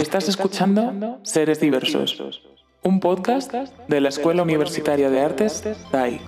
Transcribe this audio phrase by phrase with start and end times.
[0.00, 2.42] Estás escuchando Seres Diversos,
[2.82, 3.52] un podcast
[3.86, 6.18] de la Escuela Universitaria de Artes TAI.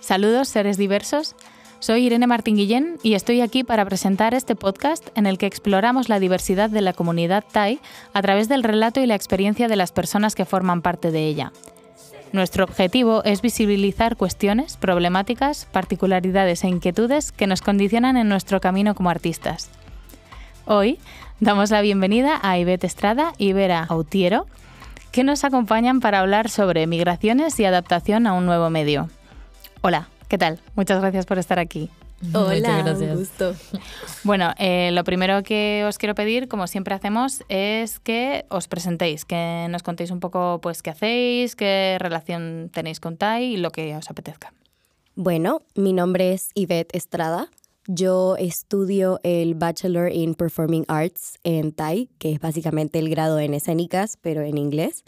[0.00, 1.34] Saludos, seres diversos.
[1.78, 6.10] Soy Irene Martín Guillén y estoy aquí para presentar este podcast en el que exploramos
[6.10, 7.80] la diversidad de la comunidad Thai
[8.12, 11.52] a través del relato y la experiencia de las personas que forman parte de ella.
[12.32, 18.94] Nuestro objetivo es visibilizar cuestiones, problemáticas, particularidades e inquietudes que nos condicionan en nuestro camino
[18.94, 19.70] como artistas.
[20.64, 20.98] Hoy
[21.40, 24.46] damos la bienvenida a Ivette Estrada y Vera Autiero,
[25.10, 29.10] que nos acompañan para hablar sobre migraciones y adaptación a un nuevo medio.
[29.82, 30.08] Hola.
[30.32, 30.60] ¿Qué tal?
[30.76, 31.90] Muchas gracias por estar aquí.
[32.34, 33.18] Hola, Muchas gracias.
[33.18, 33.54] gusto.
[34.24, 39.24] Bueno, eh, lo primero que os quiero pedir, como siempre hacemos, es que os presentéis,
[39.24, 43.70] que nos contéis un poco pues qué hacéis, qué relación tenéis con Tai y lo
[43.70, 44.52] que os apetezca.
[45.16, 47.48] Bueno, mi nombre es Yvette Estrada.
[47.88, 53.54] Yo estudio el Bachelor in Performing Arts en Tai, que es básicamente el grado en
[53.54, 55.02] escénicas, pero en inglés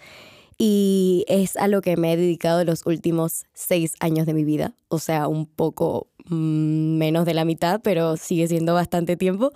[0.59, 4.75] y es a lo que me he dedicado los últimos seis años de mi vida,
[4.89, 9.53] o sea, un poco menos de la mitad, pero sigue siendo bastante tiempo.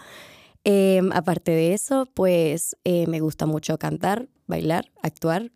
[0.64, 5.50] Em, aparte de eso, pues eh, me gusta mucho cantar, bailar, actuar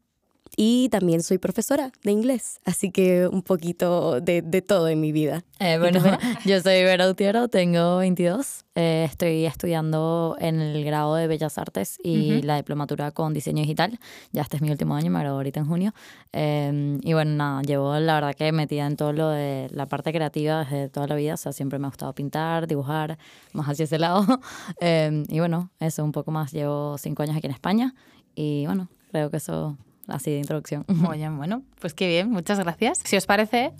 [0.57, 5.13] y también soy profesora de inglés, así que un poquito de, de todo en mi
[5.13, 5.45] vida.
[5.59, 6.01] Eh, bueno,
[6.45, 11.99] yo soy Vera Utiero, tengo 22, eh, estoy estudiando en el grado de Bellas Artes
[12.03, 13.99] y la diplomatura con diseño digital,
[14.33, 15.95] ya este es mi último año, me gradué ahorita en junio,
[16.33, 20.13] em, y bueno, nada, llevo la verdad que metida en todo lo de la parte
[20.13, 23.19] creativa desde toda la vida, o sea, siempre me ha gustado pintar, dibujar,
[23.53, 24.27] más hacia ese lado,
[24.81, 27.95] em, y bueno, eso un poco más, llevo cinco años aquí en España,
[28.35, 29.77] y bueno, creo que eso
[30.09, 30.85] así de introducción.
[31.09, 33.01] Oye, bueno, pues qué bien, muchas gracias.
[33.05, 33.73] Si os parece,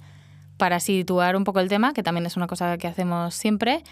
[0.57, 3.83] para situar un poco el tema, que también es una cosa que hacemos siempre,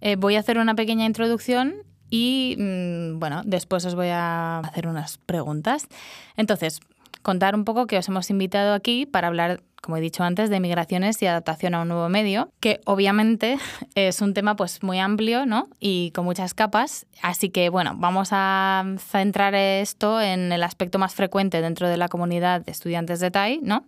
[0.00, 1.74] eh, voy a hacer una pequeña introducción
[2.10, 5.88] y, mm, bueno, después os voy a hacer unas preguntas.
[6.36, 6.80] Entonces,
[7.24, 10.60] contar un poco que os hemos invitado aquí para hablar como he dicho antes, de
[10.60, 13.58] migraciones y adaptación a un nuevo medio, que obviamente
[13.94, 15.68] es un tema pues muy amplio ¿no?
[15.78, 17.06] y con muchas capas.
[17.20, 22.08] Así que bueno, vamos a centrar esto en el aspecto más frecuente dentro de la
[22.08, 23.84] comunidad de estudiantes de TAI, ¿no?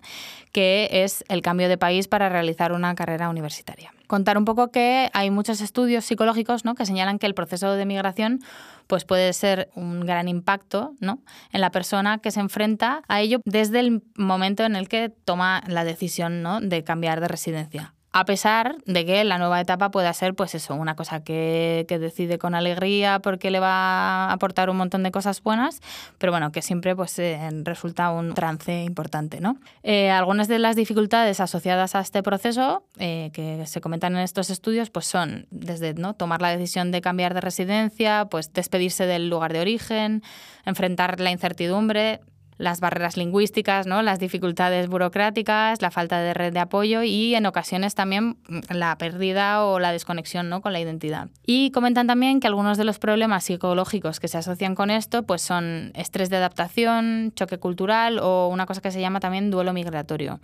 [0.53, 3.96] que es el cambio de país para realizar una carrera universitaria.
[4.07, 6.75] Contar un poco que hay muchos estudios psicológicos ¿no?
[6.75, 8.41] que señalan que el proceso de migración
[8.87, 11.19] pues puede ser un gran impacto ¿no?
[11.53, 15.63] en la persona que se enfrenta a ello desde el momento en el que toma
[15.67, 16.61] la decisión ¿no?
[16.61, 20.75] de cambiar de residencia a pesar de que la nueva etapa pueda ser, pues eso,
[20.75, 25.43] una cosa que, decide con alegría porque le va a aportar un montón de cosas
[25.43, 25.81] buenas,
[26.19, 29.59] pero bueno, que siempre pues eh, resulta un trance importante, ¿no?
[29.83, 34.51] Eh, algunas de las dificultades asociadas a este proceso eh, que se comentan en estos
[34.51, 36.15] estudios, pues son desde ¿no?
[36.15, 40.23] tomar la decisión de cambiar de residencia, pues despedirse del lugar de origen,
[40.65, 42.21] enfrentar la incertidumbre,
[42.59, 44.03] las barreras lingüísticas, ¿no?
[44.03, 48.97] las dificultades burocráticas, la falta de red de apoyo y en ocasiones también mm, la
[48.99, 50.63] pérdida o la desconexión ¿no?
[50.63, 51.29] con la identidad.
[51.45, 55.43] Y comentan también que algunos de los problemas psicológicos que se asocian con esto pues
[55.43, 60.41] son estrés de adaptación, choque cultural o una cosa que se llama también duelo migratorio,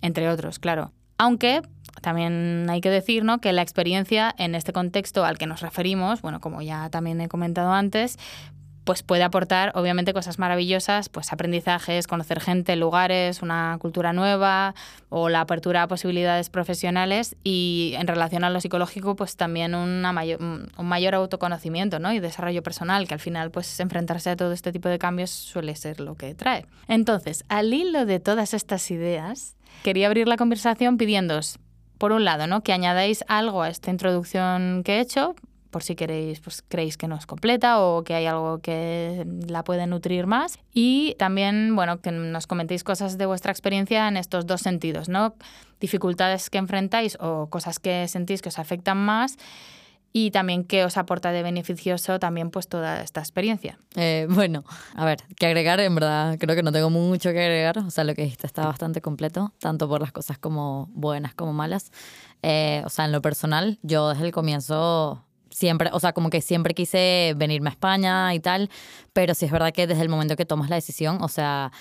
[0.00, 0.92] entre otros, claro.
[1.20, 1.62] Aunque
[2.00, 3.40] también hay que decir ¿no?
[3.40, 7.28] que la experiencia en este contexto al que nos referimos, bueno, como ya también he
[7.28, 8.18] comentado antes,
[8.88, 14.74] pues puede aportar obviamente cosas maravillosas, pues aprendizajes, conocer gente, lugares, una cultura nueva
[15.10, 20.14] o la apertura a posibilidades profesionales y en relación a lo psicológico pues también una
[20.14, 22.14] mayor, un mayor autoconocimiento ¿no?
[22.14, 25.76] y desarrollo personal que al final pues enfrentarse a todo este tipo de cambios suele
[25.76, 26.64] ser lo que trae.
[26.86, 31.58] Entonces, al hilo de todas estas ideas, quería abrir la conversación pidiéndoos
[31.98, 32.62] por un lado, ¿no?
[32.62, 35.34] que añadáis algo a esta introducción que he hecho,
[35.70, 39.64] por si queréis, pues creéis que no es completa o que hay algo que la
[39.64, 40.58] puede nutrir más.
[40.72, 45.34] Y también, bueno, que nos comentéis cosas de vuestra experiencia en estos dos sentidos, ¿no?
[45.80, 49.36] Dificultades que enfrentáis o cosas que sentís que os afectan más
[50.12, 53.78] y también qué os aporta de beneficioso también pues toda esta experiencia.
[53.94, 54.64] Eh, bueno,
[54.94, 58.04] a ver, que agregar, en verdad creo que no tengo mucho que agregar, o sea,
[58.04, 61.92] lo que dijiste está bastante completo, tanto por las cosas como buenas como malas.
[62.42, 65.24] Eh, o sea, en lo personal, yo desde el comienzo
[65.58, 68.70] siempre, o sea, como que siempre quise venirme a España y tal,
[69.12, 71.72] pero sí es verdad que desde el momento que tomas la decisión, o sea,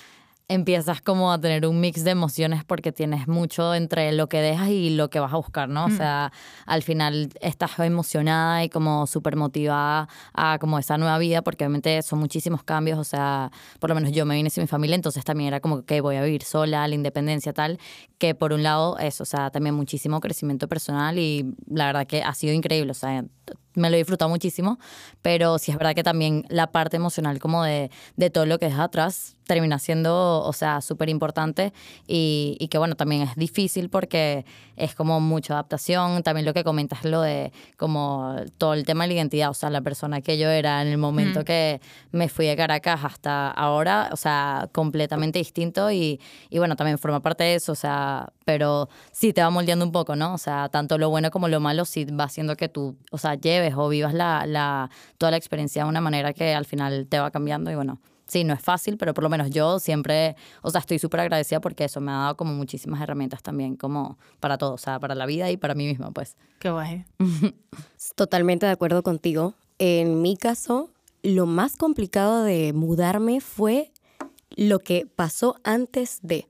[0.49, 4.69] empiezas como a tener un mix de emociones porque tienes mucho entre lo que dejas
[4.69, 5.83] y lo que vas a buscar, ¿no?
[5.83, 5.97] O Mm.
[5.97, 6.31] sea,
[6.65, 12.01] al final estás emocionada y como súper motivada a como esa nueva vida porque obviamente
[12.01, 13.51] son muchísimos cambios, o sea,
[13.81, 16.15] por lo menos yo me vine sin mi familia, entonces también era como que voy
[16.15, 17.77] a vivir sola, la independencia tal,
[18.17, 22.23] que por un lado es, o sea, también muchísimo crecimiento personal y la verdad que
[22.23, 23.25] ha sido increíble, o sea,
[23.77, 24.79] me lo he disfrutado muchísimo,
[25.21, 28.65] pero sí es verdad que también la parte emocional como de, de todo lo que
[28.65, 31.71] deja atrás termina siendo, o sea, súper importante
[32.05, 34.45] y, y que bueno, también es difícil porque
[34.75, 39.09] es como mucha adaptación, también lo que comentas lo de como todo el tema de
[39.09, 41.43] la identidad, o sea, la persona que yo era en el momento Mm.
[41.43, 41.81] que
[42.11, 46.19] me fui de Caracas hasta ahora, o sea, completamente distinto y,
[46.49, 49.91] y bueno, también forma parte de eso, o sea, pero sí te va moldeando un
[49.91, 50.33] poco, ¿no?
[50.33, 53.35] O sea, tanto lo bueno como lo malo sí va haciendo que tú, o sea,
[53.35, 57.19] lleves o vivas la, la, toda la experiencia de una manera que al final te
[57.19, 60.69] va cambiando y bueno, sí, no es fácil, pero por lo menos yo siempre, o
[60.69, 64.57] sea, estoy súper agradecida porque eso me ha dado como muchísimas herramientas también, como para
[64.57, 66.37] todo, o sea, para la vida y para mí misma, pues.
[66.59, 67.03] Qué guay.
[68.15, 69.55] Totalmente de acuerdo contigo.
[69.77, 70.89] En mi caso,
[71.21, 73.91] lo más complicado de mudarme fue
[74.55, 76.47] lo que pasó antes de.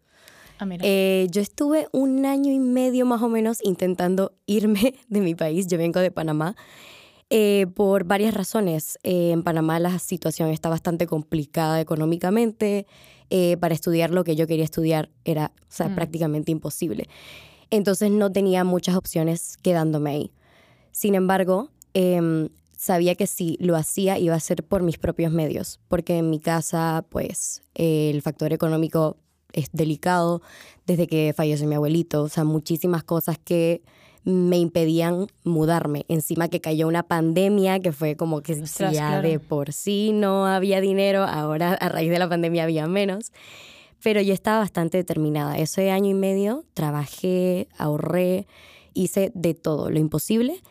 [0.59, 0.65] Ah.
[0.81, 5.67] Eh, yo estuve un año y medio más o menos intentando irme de mi país.
[5.67, 6.55] Yo vengo de Panamá.
[7.29, 8.97] eh, por varias razones.
[9.03, 12.85] Eh, en Panamá la situación está bastante complicada económicamente.
[13.29, 15.95] Eh, para estudiar lo que yo quería estudiar era o sea, Mm.
[15.95, 17.09] prácticamente imposible.
[17.69, 20.31] Entonces no tenía muchas opciones quedándome ahí.
[20.93, 25.81] Sin embargo, em, sabía que si lo hacía iba a ser por mis propios medios,
[25.89, 29.17] porque en mi casa, pues, el factor económico
[29.57, 30.41] es delicado
[30.85, 33.81] desde que falleció mi abuelito, o sea, muchísimas cosas que
[34.23, 36.05] me impedían mudarme.
[36.09, 39.27] Encima que cayó una pandemia que fue como que Ostras, ya claro.
[39.27, 43.31] de por sí no había dinero, ahora a raíz de la pandemia había menos.
[44.03, 45.57] Pero yo estaba bastante determinada.
[45.57, 48.47] Ese año y medio trabajé, ahorré,
[48.93, 50.61] hice de todo, lo imposible.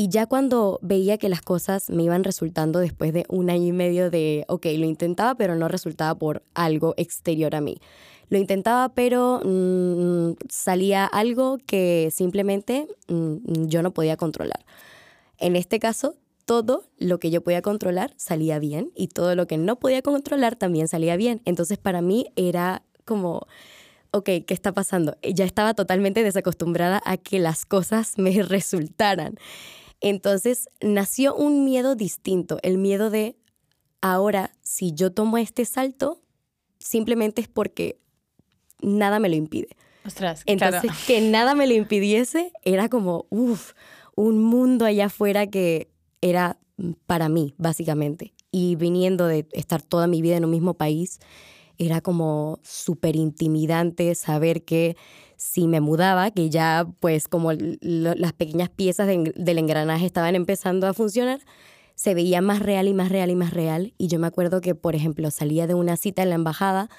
[0.00, 3.72] Y ya cuando veía que las cosas me iban resultando después de un año y
[3.72, 7.82] medio de, ok, lo intentaba, pero no resultaba por algo exterior a mí.
[8.30, 14.64] Lo intentaba, pero mm, salía algo que simplemente mm, yo no podía controlar.
[15.36, 16.14] En este caso,
[16.46, 20.56] todo lo que yo podía controlar salía bien y todo lo que no podía controlar
[20.56, 21.42] también salía bien.
[21.44, 23.46] Entonces para mí era como,
[24.12, 25.18] ok, ¿qué está pasando?
[25.22, 29.34] Ya estaba totalmente desacostumbrada a que las cosas me resultaran.
[30.00, 33.36] Entonces nació un miedo distinto, el miedo de,
[34.00, 36.22] ahora, si yo tomo este salto,
[36.78, 37.98] simplemente es porque
[38.80, 39.68] nada me lo impide.
[40.06, 40.98] Ostras, Entonces, claro.
[41.06, 43.72] que nada me lo impidiese era como, uff,
[44.16, 45.90] un mundo allá afuera que
[46.22, 46.58] era
[47.06, 48.32] para mí, básicamente.
[48.50, 51.20] Y viniendo de estar toda mi vida en un mismo país,
[51.78, 54.96] era como súper intimidante saber que
[55.40, 60.86] si me mudaba, que ya pues como las pequeñas piezas de- del engranaje estaban empezando
[60.86, 61.40] a funcionar,
[61.94, 63.94] se veía más real y más real y más real.
[63.96, 66.90] Y yo me acuerdo que, por ejemplo, salía de una cita en la embajada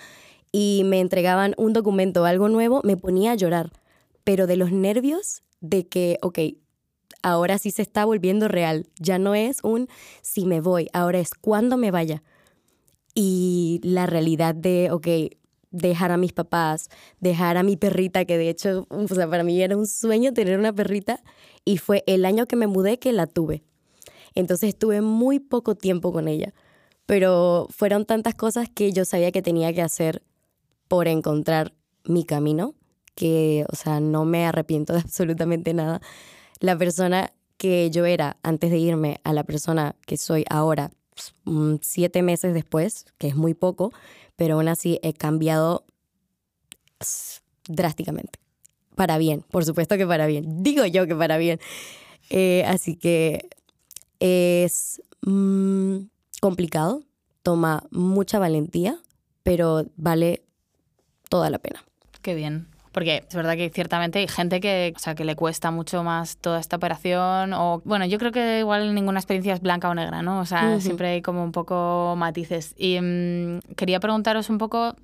[0.52, 3.72] y me entregaban un documento o algo nuevo, me ponía a llorar,
[4.24, 6.40] pero de los nervios de que, ok,
[7.22, 9.88] ahora sí se está volviendo real, ya no es un
[10.24, 12.24] si me voy, ahora es cuando me vaya.
[13.14, 15.08] Y la realidad de, ok,
[15.72, 16.90] dejar a mis papás,
[17.20, 20.60] dejar a mi perrita, que de hecho, o sea, para mí era un sueño tener
[20.60, 21.24] una perrita,
[21.66, 23.64] y fue el año que me mudé que la tuve.
[24.36, 26.54] Entonces estuve muy poco tiempo con ella,
[27.06, 30.24] pero fueron tantas cosas que yo sabía que tenía que hacer
[30.88, 31.74] por encontrar
[32.06, 32.76] mi camino,
[33.16, 36.02] que, o sea, no me arrepiento de absolutamente nada.
[36.60, 40.92] La persona que yo era antes de irme a la persona que soy ahora,
[41.82, 43.92] siete meses después, que es muy poco,
[44.36, 45.86] pero aún así he cambiado
[47.68, 48.40] drásticamente.
[48.96, 50.64] Para bien, por supuesto que para bien.
[50.64, 51.60] Digo yo que para bien.
[52.30, 53.50] Eh, así que
[54.20, 55.98] es mm,
[56.40, 57.04] complicado,
[57.44, 58.98] toma mucha valentía,
[59.44, 60.44] pero vale
[61.30, 61.84] toda la pena.
[62.22, 62.68] Qué bien.
[62.92, 66.38] Porque es verdad que ciertamente hay gente que, o sea, que le cuesta mucho más
[66.38, 67.54] toda esta operación.
[67.54, 70.40] O bueno, yo creo que igual ninguna experiencia es blanca o negra, ¿no?
[70.40, 72.74] O sea, siempre hay como un poco matices.
[72.78, 74.96] Y mm, quería preguntaros un poco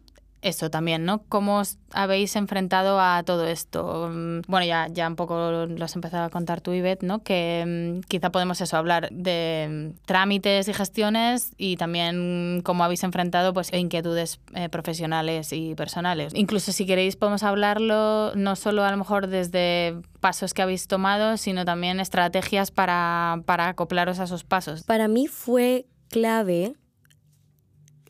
[0.41, 1.23] eso también, ¿no?
[1.29, 4.09] ¿Cómo os habéis enfrentado a todo esto?
[4.11, 7.23] Mm, Bueno, ya, ya un poco lo has empezado a contar tú, Ivette, ¿no?
[7.23, 7.63] Que
[8.01, 13.53] mm, quizá podemos eso, hablar de mm, trámites y gestiones y también cómo habéis enfrentado
[13.53, 16.33] pues inquietudes eh, profesionales y personales.
[16.35, 21.37] Incluso si queréis podemos hablarlo no solo a lo mejor desde pasos que habéis tomado,
[21.37, 24.83] sino también estrategias para, para acoplaros a esos pasos.
[24.83, 26.75] Para mí fue clave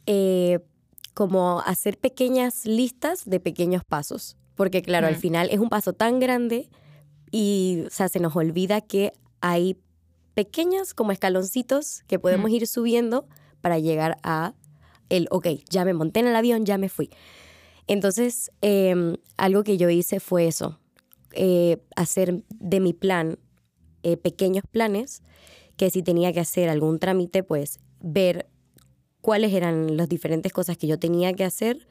[0.05, 0.60] eh,
[1.17, 4.38] como hacer pequeñas listas de pequeños pasos.
[4.53, 6.69] Porque claro, al final es un paso tan grande
[7.31, 9.79] y o sea, se nos olvida que hay
[10.36, 13.27] pequeños como escaloncitos que podemos ir subiendo
[13.62, 14.53] para llegar a
[15.09, 17.09] el, ok, ya me monté en el avión, ya me fui.
[17.88, 20.79] Entonces, em, algo que yo hice fue eso,
[21.31, 23.39] eh, hacer de mi plan
[24.03, 25.24] eh, pequeños planes,
[25.77, 28.45] que si tenía que hacer algún trámite, pues ver
[29.27, 31.86] cuáles eran las diferentes cosas que yo tenía que hacer,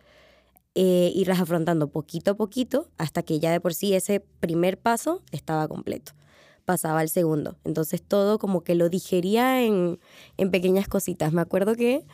[0.75, 5.21] eh, irlas afrontando poquito a poquito, hasta que ya de por sí ese primer paso
[5.33, 6.13] estaba completo.
[6.65, 7.59] Pasaba al segundo.
[7.65, 9.99] Entonces todo como que lo digería en,
[10.39, 11.35] en pequeñas cositas.
[11.35, 12.07] Me acuerdo que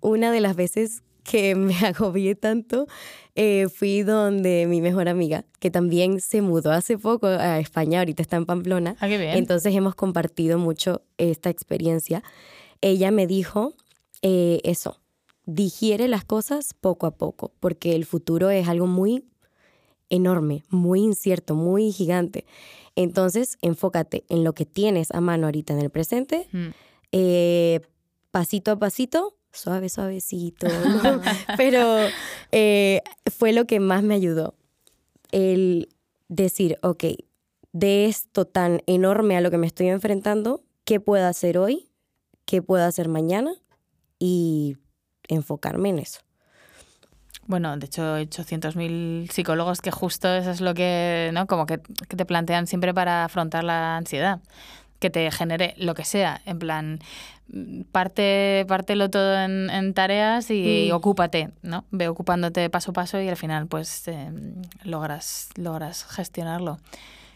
[0.00, 2.86] una de las veces que me agobié tanto,
[3.34, 8.22] eh, fui donde mi mejor amiga, que también se mudó hace poco a España, ahorita
[8.22, 8.96] está en Pamplona.
[9.00, 9.36] Ah, qué bien.
[9.36, 12.22] Entonces hemos compartido mucho esta experiencia.
[12.80, 13.74] Ella me dijo
[14.22, 15.00] eh, eso,
[15.46, 19.24] digiere las cosas poco a poco, porque el futuro es algo muy
[20.08, 22.44] enorme, muy incierto, muy gigante.
[22.96, 26.68] Entonces, enfócate en lo que tienes a mano ahorita en el presente, Mm.
[27.12, 27.80] eh,
[28.30, 31.20] pasito a pasito, suave, suavecito, ¿no?
[31.56, 32.08] pero
[32.52, 34.54] eh, fue lo que más me ayudó.
[35.32, 35.88] El
[36.28, 37.04] decir, ok,
[37.72, 41.88] de esto tan enorme a lo que me estoy enfrentando, ¿qué puedo hacer hoy?
[42.44, 43.54] ¿Qué puedo hacer mañana?
[44.20, 44.76] Y
[45.28, 46.20] enfocarme en eso.
[47.46, 51.46] Bueno, de hecho, hay 800.000 psicólogos que justo eso es lo que, ¿no?
[51.48, 54.40] Como que, que te plantean siempre para afrontar la ansiedad.
[55.00, 56.42] Que te genere lo que sea.
[56.44, 57.00] En plan,
[57.90, 60.94] parte, pártelo todo en, en tareas y Mm.
[60.94, 61.86] ocúpate, ¿no?
[61.90, 64.30] Ve ocupándote paso a paso y al final, pues, eh,
[64.84, 66.78] logras, logras gestionarlo.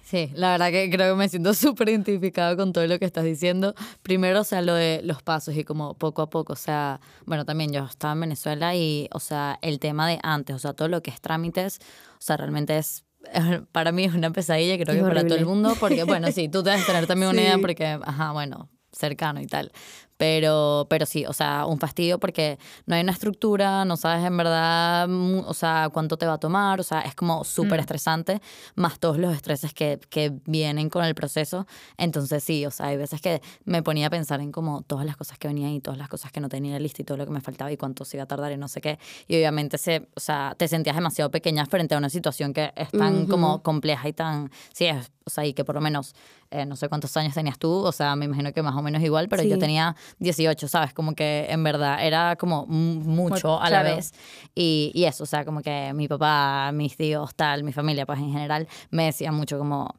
[0.05, 3.25] Sí, la verdad que creo que me siento súper identificada con todo lo que estás
[3.25, 3.75] diciendo.
[4.03, 7.45] Primero, o sea, lo de los pasos y como poco a poco, o sea, bueno,
[7.47, 10.89] también yo estaba en Venezuela y, o sea, el tema de antes, o sea, todo
[10.89, 11.79] lo que es trámites,
[12.19, 13.05] o sea, realmente es,
[13.73, 15.45] para mí es una pesadilla, creo Es que para todo el horrible.
[15.47, 19.47] mundo, porque, bueno, sí, tú debes tener también una idea porque, ajá, bueno, cercano y
[19.47, 19.73] tal.
[20.17, 24.37] Pero, pero sí, o sea, un fastidio porque no hay una estructura, no sabes en
[24.37, 27.81] verdad, mm, o sea, cuánto te va a tomar, o sea, es como súper Mm.
[27.81, 28.41] estresante,
[28.77, 31.67] más todos los estreses que, que vienen con el proceso.
[31.99, 35.17] Entonces sí, o sea, hay veces que me ponía a pensar en como todas las
[35.17, 37.33] cosas que venían y todas las cosas que no tenía lista y todo lo que
[37.33, 38.99] me faltaba y cuánto se iba a tardar y no sé qué.
[39.27, 42.91] Y obviamente se, o sea, te sentías demasiado pequeña frente a una situación que es
[42.93, 46.15] tan como compleja y tan, sí, es, o sea, y que por lo menos,
[46.51, 49.03] eh, no sé cuántos años tenías tú, o sea, me imagino que más o menos
[49.03, 49.61] igual, pero yo Sí.
[49.61, 50.93] tenía 18, ¿sabes?
[50.93, 53.97] Como que en verdad era como mucho a la claro.
[53.97, 54.13] vez.
[54.55, 58.19] Y, y eso, o sea, como que mi papá, mis tíos, tal, mi familia, pues
[58.19, 59.95] en general, me decían mucho como,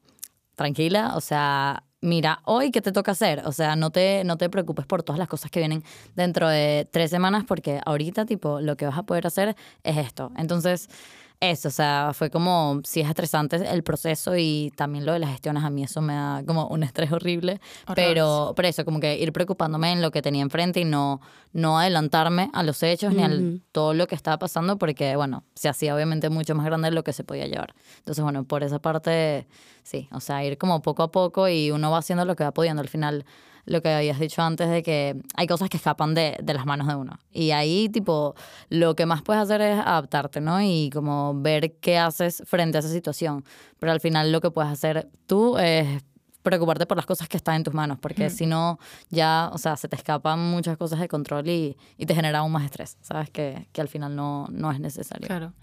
[0.56, 4.50] tranquila, o sea, mira, hoy qué te toca hacer, o sea, no te, no te
[4.50, 5.84] preocupes por todas las cosas que vienen
[6.16, 10.32] dentro de tres semanas, porque ahorita, tipo, lo que vas a poder hacer es esto.
[10.38, 10.90] Entonces,
[11.40, 15.32] eso, o sea, fue como, sí es estresante el proceso y también lo de las
[15.32, 17.60] gestiones, a mí eso me da como un estrés horrible,
[17.94, 21.22] pero, pero eso, como que ir preocupándome en lo que tenía enfrente y no,
[21.54, 23.30] no adelantarme a los hechos ni a
[23.72, 27.04] todo lo que estaba pasando, porque, bueno, se hacía obviamente mucho más grande de lo
[27.04, 27.74] que se podía llevar.
[28.00, 29.48] Entonces, bueno, por esa parte,
[29.84, 32.52] sí, o sea, ir como poco a poco y uno va haciendo lo que va
[32.52, 32.82] pudiendo.
[32.82, 33.26] Al final,
[33.66, 36.88] lo que habías dicho antes de que hay cosas que escapan de, de las manos
[36.88, 37.18] de uno.
[37.32, 38.36] Y ahí, tipo,
[38.70, 40.62] lo que más puedes hacer es adaptarte, ¿no?
[40.62, 43.44] Y como ver qué haces frente a esa situación.
[43.80, 46.04] Pero al final lo que puedes hacer tú es
[46.44, 48.78] preocuparte por las cosas que están en tus manos, porque si no,
[49.10, 52.52] ya, o sea, se te escapan muchas cosas de control y, y te genera aún
[52.52, 53.32] más estrés, ¿sabes?
[53.32, 55.26] Que, que al final no, no es necesario.
[55.26, 55.54] Claro.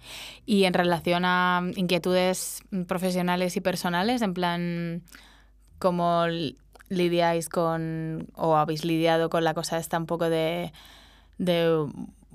[0.45, 5.03] Y en relación a inquietudes profesionales y personales, en plan,
[5.79, 6.57] ¿cómo l-
[6.93, 10.73] lidiáis con, o habéis lidiado con la cosa esta un poco de,
[11.39, 11.77] de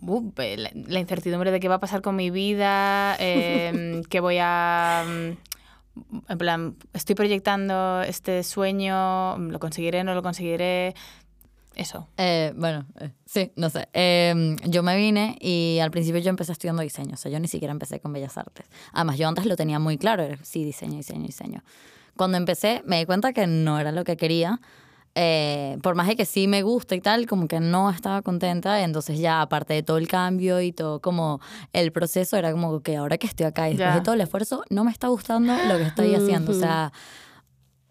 [0.01, 4.37] uh, la, la incertidumbre de qué va a pasar con mi vida, eh, que voy
[4.41, 5.05] a...
[5.07, 10.93] mm, En plan, estoy proyectando este sueño, lo conseguiré, no lo conseguiré.
[11.75, 12.07] Eso.
[12.17, 13.87] Eh, bueno, eh, sí, no sé.
[13.93, 17.47] Eh, yo me vine y al principio yo empecé estudiando diseño, o sea, yo ni
[17.47, 18.65] siquiera empecé con bellas artes.
[18.93, 21.61] Además, yo antes lo tenía muy claro, era, sí, diseño, diseño, diseño.
[22.17, 24.59] Cuando empecé me di cuenta que no era lo que quería.
[25.19, 28.83] Eh, por más de que sí me gusta y tal, como que no estaba contenta.
[28.83, 31.39] Entonces ya aparte de todo el cambio y todo como
[31.73, 33.95] el proceso, era como que ahora que estoy acá después Ya.
[33.95, 36.51] de todo el esfuerzo, no me está gustando lo que estoy haciendo.
[36.51, 36.91] O sea,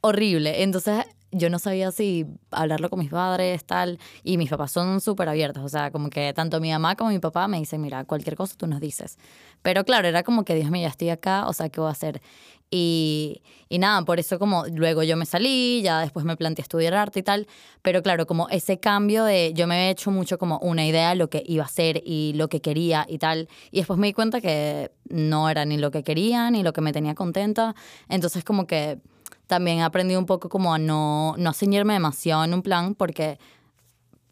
[0.02, 0.62] horrible.
[0.62, 5.28] Entonces yo no sabía si hablarlo con mis padres, tal, y mis papás son súper
[5.28, 8.36] abiertos, o sea, como que tanto mi mamá como mi papá me dicen, mira, cualquier
[8.36, 9.18] cosa tú nos dices.
[9.62, 11.92] Pero claro, era como que, Dios mío, ya estoy acá, o sea, ¿qué voy a
[11.92, 12.22] hacer?
[12.70, 16.94] Y, y nada, por eso como luego yo me salí, ya después me planteé estudiar
[16.94, 17.46] arte y tal,
[17.82, 21.16] pero claro, como ese cambio de, yo me he hecho mucho como una idea de
[21.16, 24.12] lo que iba a hacer y lo que quería y tal, y después me di
[24.12, 27.76] cuenta que no era ni lo que quería, ni lo que me tenía contenta,
[28.08, 28.98] entonces como que
[29.46, 33.38] también he aprendido un poco como a no, no ceñirme demasiado en un plan porque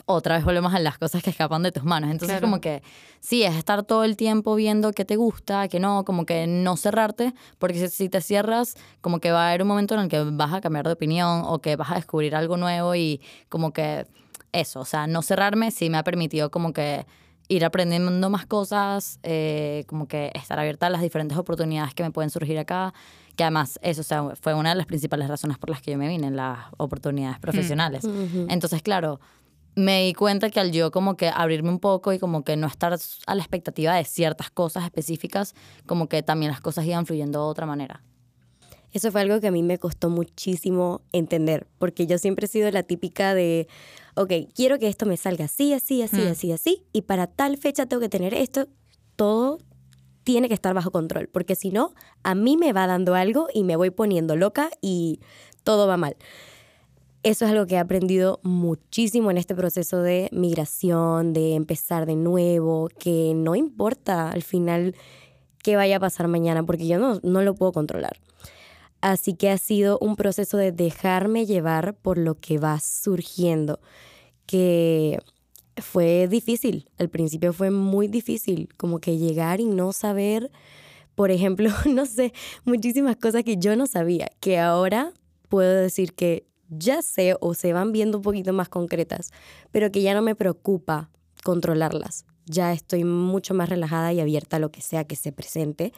[0.07, 2.11] otra vez volvemos a las cosas que escapan de tus manos.
[2.11, 2.83] Entonces, como que
[3.21, 6.77] sí, es estar todo el tiempo viendo qué te gusta, qué no, como que no
[6.77, 10.23] cerrarte, porque si, te cierras, como que va a haber un momento en el que
[10.23, 14.07] vas a cambiar de opinión o que vas a descubrir algo nuevo y como que
[14.53, 17.07] eso, o sea, no cerrarme sí me ha permitido como que
[17.49, 22.11] ir aprendiendo más cosas, eh, como que estar abierta a las diferentes oportunidades que me
[22.11, 22.95] pueden surgir acá,
[23.37, 25.99] que además eso o sea, fue una de las principales razones por las que yo
[25.99, 27.41] me vine, las oportunidades mm.
[27.41, 28.05] profesionales.
[28.49, 29.21] Entonces, claro,
[29.75, 32.67] me di cuenta que al yo como que abrirme un poco y como que no
[32.67, 35.55] estar a la expectativa de ciertas cosas específicas,
[35.87, 38.03] como que también las cosas iban fluyendo de otra manera.
[38.93, 42.71] Eso fue algo que a mí me costó muchísimo entender, porque yo siempre he sido
[42.71, 43.67] la típica de,
[44.15, 46.31] ok, quiero que esto me salga así, así, así, hmm.
[46.31, 48.69] así, así, y para tal fecha tengo que tener esto,
[49.17, 49.59] todo
[50.23, 53.65] tiene que estar bajo control, porque si no, a mí me va dando algo y
[53.65, 55.19] me voy poniendo loca y
[55.65, 56.17] todo va mal.
[57.25, 62.17] Eso es algo que he aprendido muchísimo en este proceso de migración, de empezar de
[62.17, 64.95] nuevo, que no importa al final
[65.63, 68.19] qué vaya a pasar mañana, porque yo no, no lo puedo controlar.
[69.01, 73.81] Así que ha sido un proceso de dejarme llevar por lo que va surgiendo,
[74.45, 75.19] que
[75.79, 76.91] fue difícil.
[76.99, 80.51] Al principio fue muy difícil, como que llegar y no saber,
[81.15, 82.35] por ejemplo, no sé,
[82.67, 85.15] muchísimas cosas que yo no sabía, que ahora
[85.49, 89.31] puedo decir que ya sé o se van viendo un poquito más concretas,
[89.71, 91.11] pero que ya no me preocupa
[91.43, 92.25] controlarlas.
[92.47, 95.93] Ya estoy mucho más relajada y abierta a lo que sea que se presente,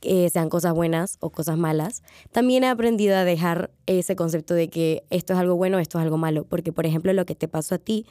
[0.00, 2.02] sean cosas buenas o cosas malas.
[2.30, 6.04] También he aprendido a dejar ese concepto de que esto es algo bueno, esto es
[6.04, 8.06] algo malo, porque por ejemplo lo que te pasó a ti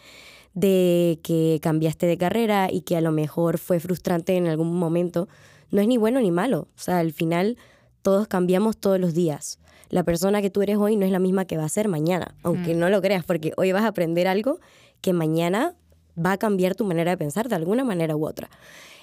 [0.54, 5.28] de que cambiaste de carrera y que a lo mejor fue frustrante en algún momento,
[5.72, 6.68] no es ni bueno ni malo.
[6.76, 7.58] O sea, al final
[8.02, 11.46] todos cambiamos todos los días la persona que tú eres hoy no es la misma
[11.46, 14.60] que va a ser mañana, aunque no lo creas, porque hoy vas a aprender algo
[15.02, 15.76] que mañana
[16.18, 18.50] va a cambiar tu manera de pensar de alguna manera u otra.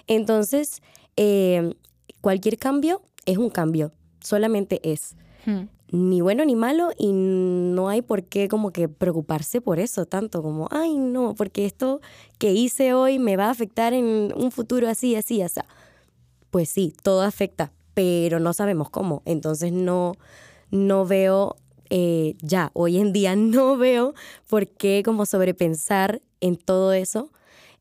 [0.06, 0.82] Entonces,
[1.16, 1.74] eh,
[2.20, 5.16] cualquier cambio es un cambio, solamente es.
[5.90, 10.42] Ni bueno ni malo y no hay por qué como que preocuparse por eso tanto
[10.42, 12.00] como, ay no, porque esto
[12.38, 15.60] que hice hoy me va a afectar en un futuro así, así, así.
[16.50, 19.22] Pues sí, todo afecta, pero no sabemos cómo.
[19.26, 20.14] Entonces no,
[20.74, 21.56] no veo
[21.90, 24.14] eh, ya, hoy en día no veo
[24.48, 27.30] por qué como sobrepensar en todo eso,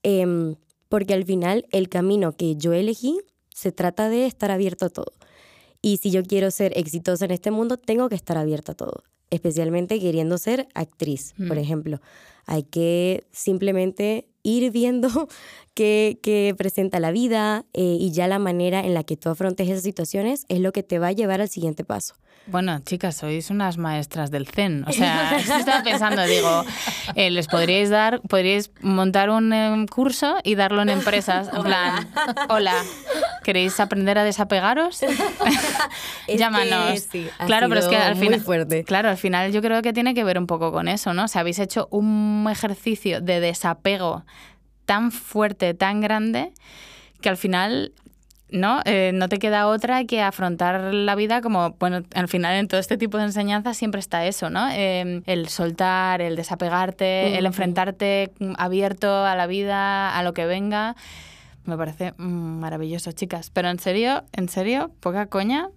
[0.04, 0.56] em,
[0.90, 5.12] porque al final el camino que yo elegí se trata de estar abierto a todo.
[5.82, 9.04] Y si yo quiero ser exitosa en este mundo, tengo que estar abierta a todo,
[9.32, 11.60] especialmente queriendo ser actriz, por mm.
[11.60, 12.02] ejemplo.
[12.46, 15.10] Hay que simplemente ir viendo
[15.74, 19.84] qué, presenta la vida eh, y ya la manera en la que tú afrontes esas
[19.84, 22.16] situaciones es lo que te va a llevar al siguiente paso.
[22.46, 24.84] Bueno, chicas, sois unas maestras del Zen.
[24.86, 26.66] O sea, estaba pensando, digo,
[27.16, 31.50] eh, les podríais dar, podríais montar un em, curso y darlo en empresas.
[31.54, 32.10] En plan,
[32.50, 32.76] hola,
[33.46, 35.00] ¿queréis aprender a desapegaros?
[36.28, 37.08] Llámanos.
[37.46, 38.84] claro, pero es que al final, fuerte.
[38.84, 41.26] claro, al final yo creo que tiene que ver un poco con eso, ¿no?
[41.26, 44.26] O sea, habéis hecho un ejercicio de desapego
[44.86, 46.54] tan fuerte, tan grande,
[47.22, 47.94] que al final
[48.54, 48.82] ¿no?
[48.86, 52.80] Eh, no te queda otra que afrontar la vida como, bueno, al final en todo
[52.80, 54.70] este tipo de enseñanzas siempre está eso, ¿no?
[54.70, 60.96] Em, el soltar, el desapegarte, el enfrentarte abierto a la vida, a lo que venga.
[61.66, 63.50] Me parece mm, maravilloso, chicas.
[63.50, 65.70] Pero en serio, en serio, poca coña.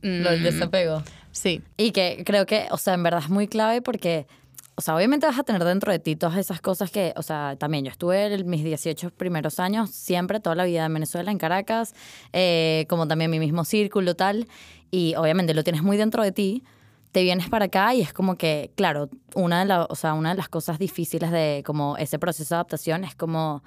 [0.00, 1.02] Lo del mm, desapego.
[1.30, 1.60] Sí.
[1.76, 4.26] Y que creo que, o sea, en verdad es muy clave porque
[4.76, 7.56] o sea, obviamente vas a tener dentro de ti todas esas cosas que, o sea,
[7.58, 11.38] también yo estuve en mis 18 primeros años, siempre, toda la vida en Venezuela, en
[11.38, 11.94] Caracas,
[12.32, 14.48] eh, como también mi mismo círculo, tal,
[14.90, 16.64] y obviamente lo tienes muy dentro de ti,
[17.12, 20.36] te vienes para acá y es como que, claro, una de, o sea, una de
[20.36, 23.62] las cosas difíciles de como ese proceso de adaptación es como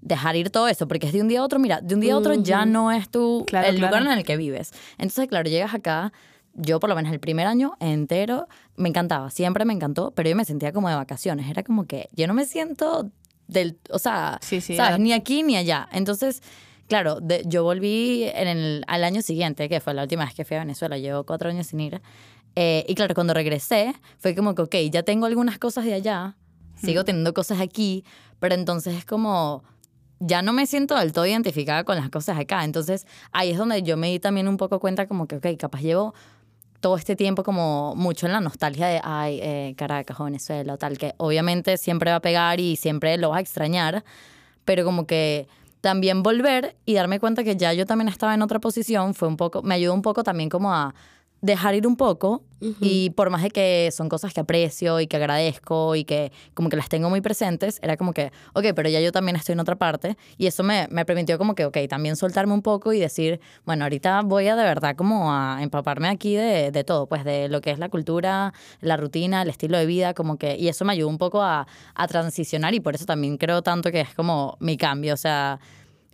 [0.00, 2.14] dejar ir todo eso, porque es de un día a otro, mira, de un día
[2.14, 4.72] a otro ya no es tu, el lugar en el que vives.
[4.98, 6.12] Entonces, claro, llegas acá
[6.54, 10.36] yo por lo menos el primer año entero me encantaba, siempre me encantó, pero yo
[10.36, 13.10] me sentía como de vacaciones, era como que yo no me siento
[13.48, 14.98] del, o sea, ¿sabes?
[14.98, 15.88] Ni aquí ni allá.
[15.92, 16.42] Entonces,
[16.88, 20.56] claro, yo volví en el, al año siguiente, que fue la última vez que fui
[20.56, 22.00] a Venezuela, llevo cuatro años sin ir,
[22.54, 26.36] Eh, y claro, cuando regresé, fue como que, ok, ya tengo algunas cosas de allá,
[26.76, 28.04] sigo teniendo cosas aquí,
[28.40, 29.62] pero entonces es como,
[30.20, 32.64] ya no me siento del todo identificada con las cosas acá.
[32.64, 35.80] Entonces ahí es donde yo me di también un poco cuenta como que, ok, capaz
[35.80, 36.14] llevo
[36.82, 41.14] todo este tiempo como mucho en la nostalgia de, ay, eh, Caracas Venezuela tal, que
[41.16, 44.04] obviamente siempre va a pegar y siempre lo vas a extrañar,
[44.64, 45.46] pero como que
[45.80, 49.36] también volver y darme cuenta que ya yo también estaba en otra posición fue un
[49.36, 50.92] poco, me ayudó un poco también como a
[51.42, 52.44] dejar ir un poco
[52.80, 56.68] y por más de que son cosas que aprecio y que agradezco y que como
[56.68, 59.58] que las tengo muy presentes, era como que, ok, pero ya yo también estoy en
[59.60, 63.00] otra parte y eso me, me permitió como que, ok, también soltarme un poco y
[63.00, 67.24] decir, bueno, ahorita voy a de verdad como a empaparme aquí de, de todo, pues
[67.24, 70.68] de lo que es la cultura, la rutina, el estilo de vida, como que, y
[70.68, 74.02] eso me ayudó un poco a, a transicionar y por eso también creo tanto que
[74.02, 75.58] es como mi cambio, o sea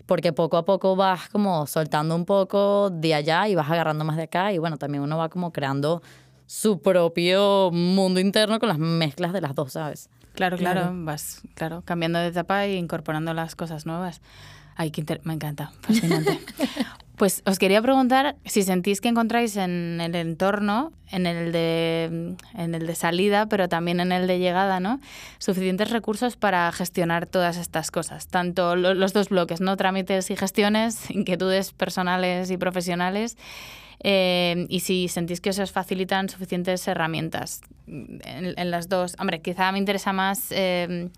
[0.09, 4.17] porque poco a poco vas como soltando un poco de allá y vas agarrando más
[4.17, 6.03] de acá y bueno, también uno va como creando
[6.47, 10.09] su propio mundo interno con las mezclas de las dos, ¿sabes?
[10.33, 14.23] Claro, claro, vas, claro, cambiando de etapa e incorporando las cosas nuevas.
[14.77, 16.41] Ay, que me encanta, fascinante.
[17.19, 22.75] Pues os quería preguntar si sentís que encontráis en el entorno, en el de, en
[22.77, 25.01] el de salida, pero también en el de llegada, ¿no?
[25.39, 29.77] Suficientes recursos para gestionar todas estas cosas, tanto los dos bloques, ¿no?
[29.77, 33.37] Trámites y gestiones, inquietudes personales y profesionales.
[34.05, 39.17] Eh, y si sentís que os facilitan suficientes herramientas en, las dos.
[39.19, 41.11] Hombre, quizá me interesa más eh,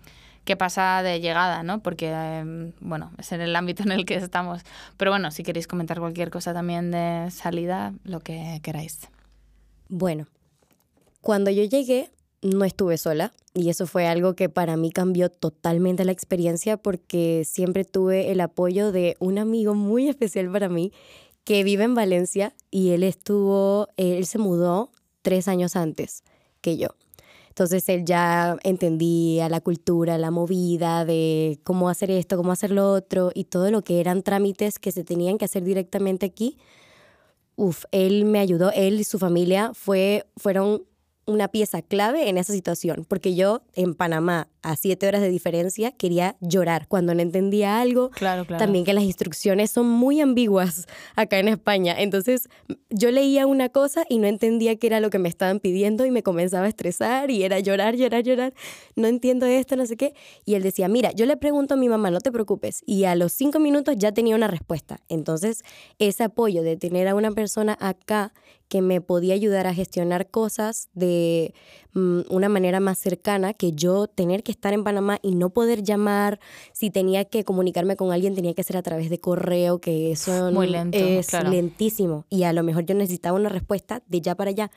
[0.45, 1.81] qué pasa de llegada, ¿no?
[1.81, 4.61] Porque, em, bueno, es en el ámbito en el que estamos.
[4.97, 8.99] Pero bueno, si queréis comentar cualquier cosa también de salida, lo que queráis.
[9.89, 10.27] Bueno,
[11.21, 16.05] cuando yo llegué no estuve sola y eso fue algo que para mí cambió totalmente
[16.05, 20.91] la experiencia porque siempre tuve el apoyo de un amigo muy especial para mí
[21.43, 26.23] que vive en Valencia y él estuvo, él se mudó tres años antes
[26.61, 26.89] que yo.
[27.51, 32.89] Entonces él ya entendía la cultura, la movida de cómo hacer esto, cómo hacer lo
[32.93, 36.57] otro y todo lo que eran trámites que se tenían que hacer directamente aquí.
[37.57, 40.83] Uf, él me ayudó, él y su familia fue, fueron
[41.25, 45.91] una pieza clave en esa situación, porque yo en Panamá, a siete horas de diferencia,
[45.91, 48.09] quería llorar cuando no entendía algo.
[48.11, 48.63] Claro, claro.
[48.63, 51.95] También que las instrucciones son muy ambiguas acá en España.
[51.97, 52.49] Entonces,
[52.89, 56.11] yo leía una cosa y no entendía qué era lo que me estaban pidiendo y
[56.11, 58.53] me comenzaba a estresar y era llorar, llorar, llorar.
[58.95, 60.13] No entiendo esto, no sé qué.
[60.45, 62.81] Y él decía, mira, yo le pregunto a mi mamá, no te preocupes.
[62.85, 64.99] Y a los cinco minutos ya tenía una respuesta.
[65.07, 65.63] Entonces,
[65.99, 68.33] ese apoyo de tener a una persona acá
[68.71, 71.53] que me podía ayudar a gestionar cosas de
[71.91, 75.83] mm, una manera más cercana que yo tener que estar en Panamá y no poder
[75.83, 76.39] llamar.
[76.71, 80.53] Si tenía que comunicarme con alguien, tenía que ser a través de correo, que eso
[80.53, 82.25] Muy lento, es lentísimo.
[82.29, 84.71] Y a lo mejor yo necesitaba una respuesta de ya para allá.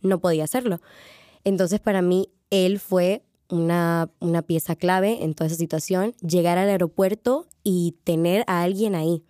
[0.00, 0.80] No podía hacerlo.
[1.42, 6.14] Entonces, para mí, él fue una, una pieza clave en toda esa situación.
[6.20, 9.24] Llegar al aeropuerto y tener a alguien ahí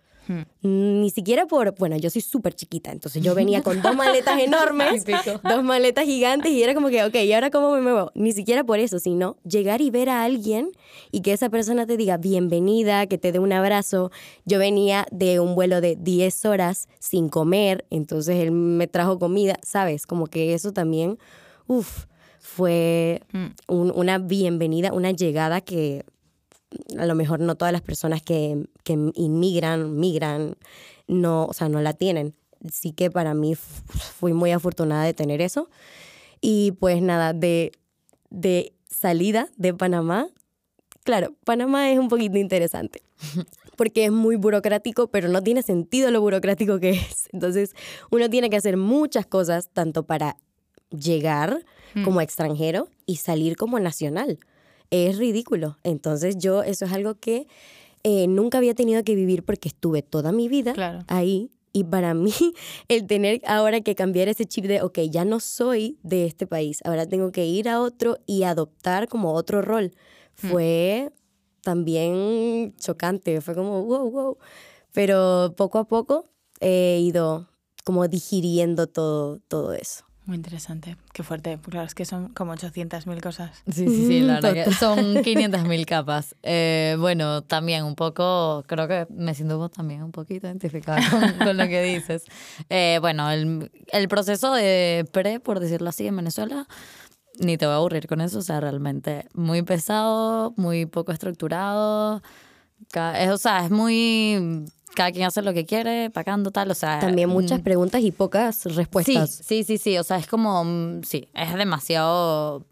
[0.61, 5.03] ni siquiera por, bueno, yo soy súper chiquita, entonces yo venía con dos maletas enormes,
[5.43, 8.11] dos maletas gigantes y era como que, ok, ¿y ahora cómo me muevo?
[8.15, 10.71] Ni siquiera por eso, sino llegar y ver a alguien
[11.11, 14.11] y que esa persona te diga bienvenida, que te dé un abrazo.
[14.45, 19.57] Yo venía de un vuelo de 10 horas sin comer, entonces él me trajo comida,
[19.63, 20.05] ¿sabes?
[20.05, 21.17] Como que eso también,
[21.67, 22.05] uff,
[22.39, 23.47] fue mm.
[23.67, 26.05] una bienvenida, una llegada que
[26.97, 30.55] a lo mejor no todas las personas que, que inmigran, migran,
[31.07, 32.33] no, o sea, no la tienen.
[32.71, 35.69] Sí que para mí fui muy afortunada de tener eso.
[36.41, 37.71] Y pues nada, de,
[38.29, 40.27] de salida de Panamá,
[41.03, 43.01] claro, Panamá es un poquito interesante
[43.77, 47.27] porque es muy burocrático, pero no tiene sentido lo burocrático que es.
[47.31, 47.73] Entonces,
[48.09, 50.37] uno tiene que hacer muchas cosas, tanto para
[50.89, 51.63] llegar
[51.95, 52.03] mm.
[52.03, 54.39] como extranjero y salir como nacional
[54.91, 55.77] es ridículo.
[55.83, 57.47] Entonces yo, eso es algo que
[58.03, 61.49] eh, nunca había tenido que vivir porque estuve toda mi vida ahí.
[61.73, 62.33] Y para mí,
[62.89, 66.79] el tener ahora que cambiar ese chip de, ok, ya no soy de este país,
[66.83, 69.93] ahora tengo que ir a otro y adoptar como otro rol,
[70.43, 70.47] hmm.
[70.47, 71.11] fue
[71.61, 74.37] también chocante, fue como, wow, wow.
[74.91, 76.25] Pero poco a poco
[76.59, 77.47] he ido
[77.85, 80.03] como digiriendo todo, todo eso.
[80.25, 81.57] Muy interesante, qué fuerte.
[81.69, 83.63] Claro, es que son como 800.000 cosas.
[83.65, 86.35] Sí, sí, sí, la verdad que son 500.000 capas.
[86.43, 91.01] Eh, bueno, también un poco, creo que me siento también un poquito identificada
[91.39, 92.25] con, lo que dices.
[92.69, 96.67] Eh, bueno, el, el proceso de pre, por decirlo así, en Venezuela,
[97.39, 102.21] ni te voy a aburrir con eso, o sea, realmente muy pesado, muy poco estructurado.
[103.31, 104.65] O sea, es muy
[104.95, 106.99] cada quien hace lo que quiere, pagando tal, o sea...
[106.99, 109.29] También muchas mm, preguntas y pocas respuestas.
[109.31, 112.65] Sí, sí, sí, sí, o sea, es como, mm, sí, es demasiado,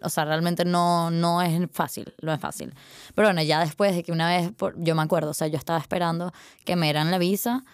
[0.00, 2.72] o sea, realmente no, no es fácil, no es fácil.
[3.14, 5.58] Pero bueno, ya después de que una vez, por- yo me acuerdo, o sea, yo
[5.58, 6.32] estaba esperando
[6.64, 7.64] que me dieran la visa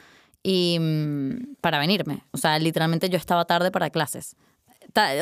[0.42, 4.35] y mm, para venirme, o sea, literalmente yo estaba tarde para clases.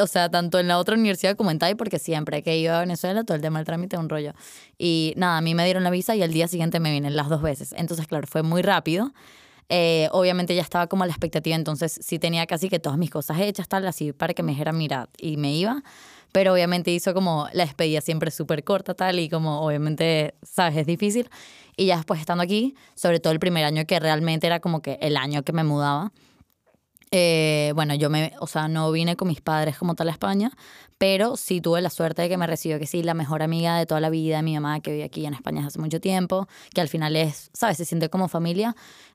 [0.03, 2.81] O sea, tanto en la otra universidad como en TAI, porque siempre que iba a
[2.81, 4.35] Venezuela, todo el tema del trámite es un rollo.
[4.79, 7.29] Y nada, a mí me dieron la visa y al día siguiente me vienen las
[7.29, 7.75] dos veces.
[7.77, 9.13] Entonces, claro, fue muy rápido.
[9.71, 13.09] Eh, obviamente ya estaba como a la expectativa, entonces sí tenía casi que todas mis
[13.09, 15.83] cosas hechas, tal, así para que me dijera, mira, y me iba.
[16.33, 20.87] Pero obviamente hizo como la despedida siempre súper corta, tal, y como obviamente, sabes, es
[20.87, 21.31] difícil.
[21.77, 24.99] Y ya después estando aquí, sobre todo el primer año que realmente era como que
[25.01, 26.13] el año que me mudaba,
[27.13, 30.51] eh, bueno, yo me, o sea, no vine con mis padres como tal a España,
[30.99, 33.87] pero sí tuve la suerte de que me recibió que sí, la mejor amiga de
[33.87, 36.89] toda la vida, mi mamá que vive aquí en España hace mucho tiempo, que al
[36.89, 37.77] final es, ¿sabes?
[37.77, 38.75] Se siente como familia.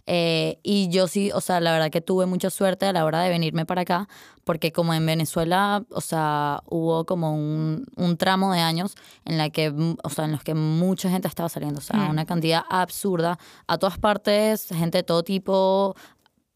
[0.09, 3.21] Eh, y yo sí, o sea, la verdad que tuve mucha suerte a la hora
[3.21, 4.07] de venirme para acá,
[4.45, 9.49] porque como en Venezuela, o sea, hubo como un, un tramo de años en la
[9.49, 12.09] que, o sea, en los que mucha gente estaba saliendo, o sea, Mm.
[12.11, 15.95] una cantidad absurda, a todas partes, gente de todo tipo,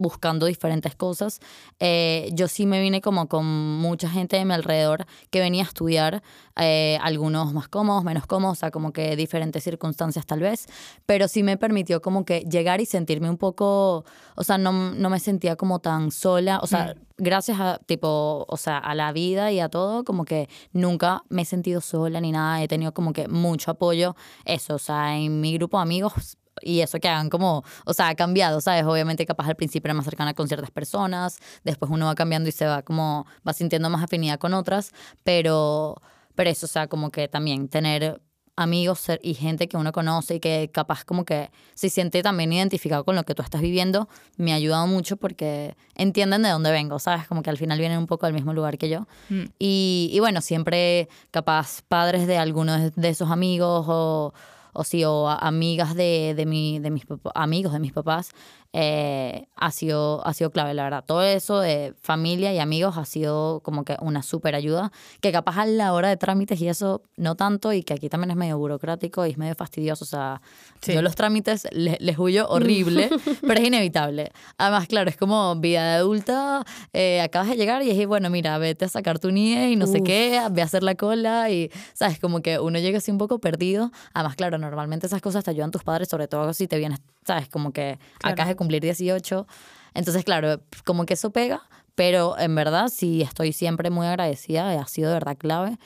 [0.01, 1.39] buscando diferentes cosas.
[1.79, 5.67] Eh, yo sí me vine como con mucha gente de mi alrededor que venía a
[5.67, 6.23] estudiar,
[6.59, 10.67] eh, algunos más cómodos, menos cómodos, o sea, como que diferentes circunstancias tal vez,
[11.05, 14.03] pero sí me permitió como que llegar y sentirme un poco,
[14.35, 18.57] o sea, no, no me sentía como tan sola, o sea, gracias a tipo, o
[18.57, 22.31] sea, a la vida y a todo, como que nunca me he sentido sola ni
[22.31, 26.37] nada, he tenido como que mucho apoyo, eso, o sea, en mi grupo de amigos
[26.61, 28.83] y eso que hagan como, o sea, ha cambiado, ¿sabes?
[28.85, 32.51] Obviamente capaz al principio era más cercana con ciertas personas, después uno va cambiando y
[32.51, 34.91] se va como, va sintiendo más afinidad con otras,
[35.23, 35.95] pero,
[36.35, 38.21] pero eso, o sea, como que también tener
[38.57, 42.51] amigos ser- y gente que uno conoce y que capaz como que se siente también
[42.51, 46.69] identificado con lo que tú estás viviendo, me ha ayudado mucho porque entienden de dónde
[46.69, 47.27] vengo, ¿sabes?
[47.27, 49.07] Como que al final vienen un poco del mismo lugar que yo.
[49.29, 49.43] Mm.
[49.57, 54.33] Y, y bueno, siempre capaz padres de algunos de esos amigos o,
[54.73, 57.05] o sí, o amigas de, de, mi, de mis
[57.35, 58.31] amigos de mis papás,
[58.73, 61.03] eh, ha, sido, ha sido clave, la verdad.
[61.05, 65.57] Todo eso de familia y amigos ha sido como que una súper ayuda, que capaz
[65.59, 68.57] a la hora de trámites y eso no tanto, y que aquí también es medio
[68.57, 70.05] burocrático y es medio fastidioso.
[70.05, 70.41] O sea,
[70.81, 70.93] Sí.
[70.93, 73.09] yo los trámites le- les huyo horrible,
[73.41, 74.31] pero es inevitable.
[74.57, 78.57] Además, claro, es como vida de adulta, eh, acabas de llegar y es, bueno, mira,
[78.57, 81.69] vete a sacar tu NIE y no sé qué, ve a hacer la cola y,
[81.93, 82.19] ¿sabes?
[82.19, 83.91] Como que uno llega así un poco perdido.
[84.13, 87.49] Además, claro, normalmente esas cosas te ayudan tus padres, sobre todo si te vienes, ¿sabes?
[87.49, 88.33] Como que Claro.
[88.33, 89.47] acabas de cumplir 18.
[89.93, 91.61] Entonces, claro, como que eso pega,
[91.95, 95.77] pero en verdad sí estoy siempre muy agradecida, ha sido de verdad clave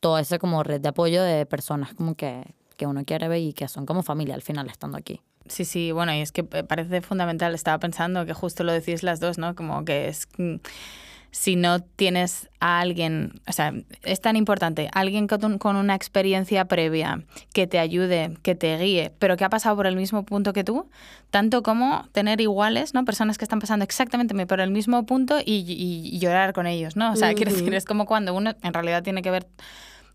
[0.00, 3.52] toda esa como red de apoyo de personas como que, que uno quiere ver y
[3.52, 5.20] que son como familia al final estando aquí.
[5.48, 7.54] Sí, sí, bueno, y es que eh, parece fundamental.
[7.54, 9.54] Estaba pensando que justo lo decís las dos, ¿no?
[9.54, 10.26] Como que es.
[11.30, 15.94] Si no tienes a alguien, o sea, es tan importante, alguien con, un- con una
[15.94, 20.24] experiencia previa que te ayude, que te guíe, pero que ha pasado por el mismo
[20.24, 20.88] punto que tú,
[21.30, 23.04] tanto como tener iguales, ¿no?
[23.04, 27.12] Personas que están pasando exactamente por el mismo punto y, llorar con ellos, ¿no?
[27.12, 29.46] O sea, quiero decir, es como cuando uno en realidad tiene que ver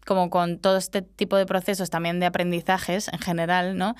[0.06, 3.95] como con todo este tipo de procesos también de aprendizajes en general, ¿no?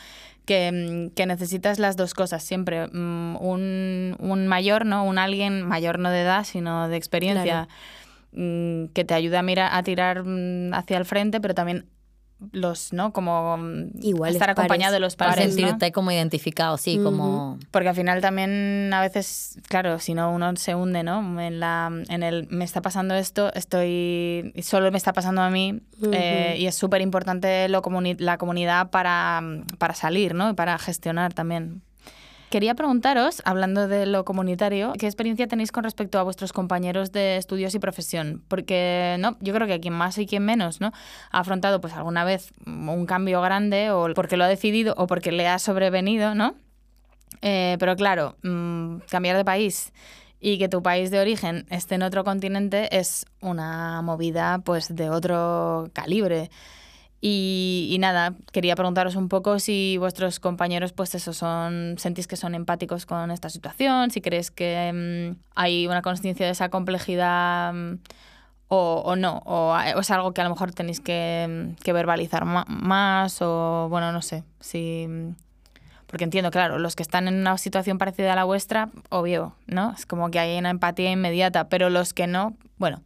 [0.45, 2.88] Que, mm, que necesitas las dos cosas siempre.
[2.88, 5.06] mm, Un, un mayor, ¿no?
[5.06, 7.67] Un alguien mayor no de edad, sino de experiencia,
[8.34, 10.23] mm, que te ayude a, mirar, a tirar
[10.73, 11.86] hacia el frente, pero también
[12.51, 13.13] los, ¿no?
[13.13, 14.93] Como mm, Iguales estar acompañado pares.
[14.93, 15.41] de los Para ¿no?
[15.43, 17.60] sentirte como identificado, sí, como...
[17.71, 21.39] Porque al final también a veces, claro, si no uno se hunde, ¿no?
[21.39, 25.82] En, la, en el me está pasando esto, estoy solo me está pasando a mí
[26.12, 29.41] eh, y es súper importante lo comuni- la comunidad para,
[29.77, 30.49] para salir, ¿no?
[30.49, 31.82] Y para gestionar también.
[32.52, 37.38] Quería preguntaros, hablando de lo comunitario, ¿qué experiencia tenéis con respecto a vuestros compañeros de
[37.38, 38.44] estudios y profesión?
[38.50, 40.92] Porque no, yo creo que quien más y quien menos, ¿no?
[41.32, 45.32] Ha afrontado pues alguna vez un cambio grande o porque lo ha decidido o porque
[45.32, 46.56] le ha sobrevenido, ¿no?
[47.42, 49.94] Eh, pero claro, mm, cambiar de país
[50.42, 55.10] y que tu país de origen esté en otro continente es una movida pues de
[55.10, 56.50] otro calibre.
[57.24, 62.56] Y, nada, quería preguntaros un poco si vuestros compañeros, pues eso, son, sentís que son
[62.56, 64.92] empáticos con esta situación, si creéis que
[65.36, 68.00] mm, hay una conciencia de esa complejidad mm,
[68.70, 71.84] o, o no, o, a- o es algo que a lo mejor tenéis que, mm,
[71.84, 75.08] que verbalizar más, o bueno, no sé, si...
[76.08, 79.94] Porque entiendo, claro, los que están en una situación parecida a la vuestra, obvio, ¿no?
[79.96, 83.02] Es como que hay una empatía inmediata, pero los que no, bueno,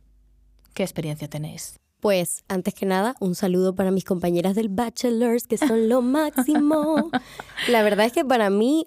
[0.74, 1.78] ¿qué experiencia tenéis?
[2.06, 7.10] Pues antes que nada, un saludo para mis compañeras del Bachelors, que son lo máximo.
[7.68, 8.86] La verdad es que para mí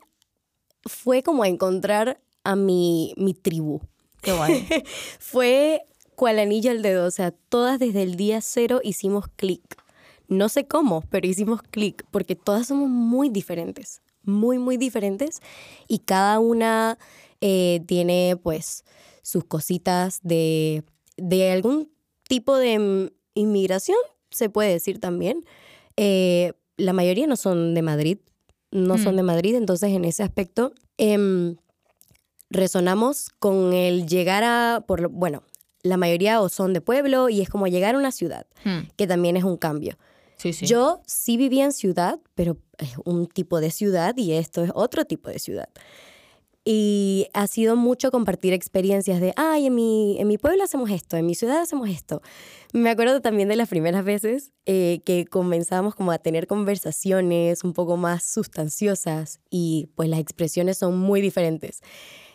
[0.85, 3.81] fue como encontrar a mi, mi tribu.
[4.23, 4.69] Qué guay.
[5.19, 5.83] fue
[6.15, 9.65] cual anillo al dedo, o sea, todas desde el día cero hicimos clic.
[10.29, 15.41] No sé cómo, pero hicimos clic, porque todas somos muy diferentes, muy, muy diferentes,
[15.89, 16.99] y cada una
[17.41, 18.85] eh, tiene pues
[19.23, 20.85] sus cositas de,
[21.17, 21.98] de algún
[22.29, 23.99] tipo de inmigración,
[24.31, 25.45] se puede decir también.
[25.97, 28.19] Eh, la mayoría no son de Madrid,
[28.71, 29.17] no son mm.
[29.17, 31.57] de Madrid, entonces en ese aspecto em,
[32.51, 35.43] resonamos con el llegar a, por, bueno,
[35.83, 38.91] la mayoría o son de pueblo y es como llegar a una ciudad, hmm.
[38.97, 39.97] que también es un cambio.
[40.37, 40.67] Sí, sí.
[40.67, 45.05] Yo sí vivía en ciudad, pero es un tipo de ciudad y esto es otro
[45.05, 45.69] tipo de ciudad.
[46.71, 51.17] Y ha sido mucho compartir experiencias de, ay, en mi, en mi pueblo hacemos esto,
[51.17, 52.21] en mi ciudad hacemos esto.
[52.75, 57.73] Me acuerdo también de las primeras veces eh, que comenzamos como a tener conversaciones un
[57.73, 61.81] poco más sustanciosas y pues las expresiones son muy diferentes.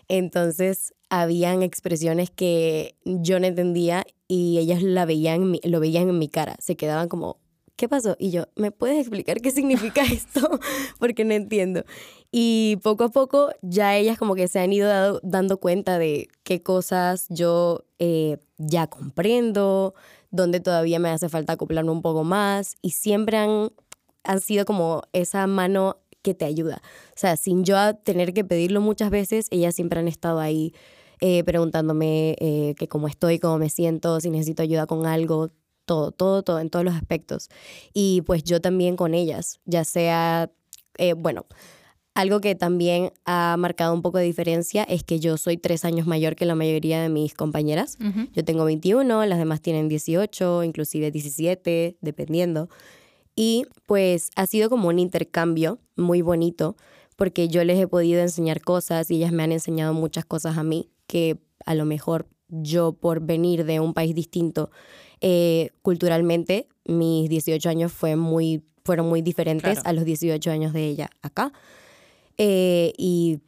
[0.07, 6.27] Entonces, habían expresiones que yo no entendía y ellas la veían, lo veían en mi
[6.27, 6.55] cara.
[6.57, 7.37] Se quedaban como,
[7.75, 8.15] ¿qué pasó?
[8.19, 10.59] Y yo, ¿me puedes explicar qué significa esto?
[10.99, 11.83] Porque no entiendo.
[12.31, 16.63] Y poco a poco ya ellas como que se han ido dando cuenta de qué
[16.63, 19.93] cosas yo eh, ya comprendo,
[20.31, 23.71] dónde todavía me hace falta acoplarme un poco más y siempre han,
[24.23, 26.81] han sido como esa mano que te ayuda.
[27.09, 30.73] O sea, sin yo tener que pedirlo muchas veces, ellas siempre han estado ahí
[31.19, 35.51] eh, preguntándome eh, que cómo estoy, cómo me siento, si necesito ayuda con algo,
[35.85, 37.49] todo, todo, todo, en todos los aspectos.
[37.93, 40.51] Y pues yo también con ellas, ya sea,
[40.97, 41.45] eh, bueno,
[42.15, 46.05] algo que también ha marcado un poco de diferencia es que yo soy tres años
[46.05, 47.97] mayor que la mayoría de mis compañeras.
[48.33, 52.69] Yo tengo 21, las demás tienen 18, inclusive 17, dependiendo.
[53.35, 56.75] Y pues ha sido como un intercambio muy bonito
[57.15, 60.63] porque yo les he podido enseñar cosas y ellas me han enseñado muchas cosas a
[60.63, 64.69] mí que a lo mejor yo por venir de un país distinto
[65.25, 70.85] eh, culturalmente mis 18 años fue muy, fueron muy diferentes a los 18 años de
[70.85, 71.53] ella acá.
[72.37, 73.39] Eh, y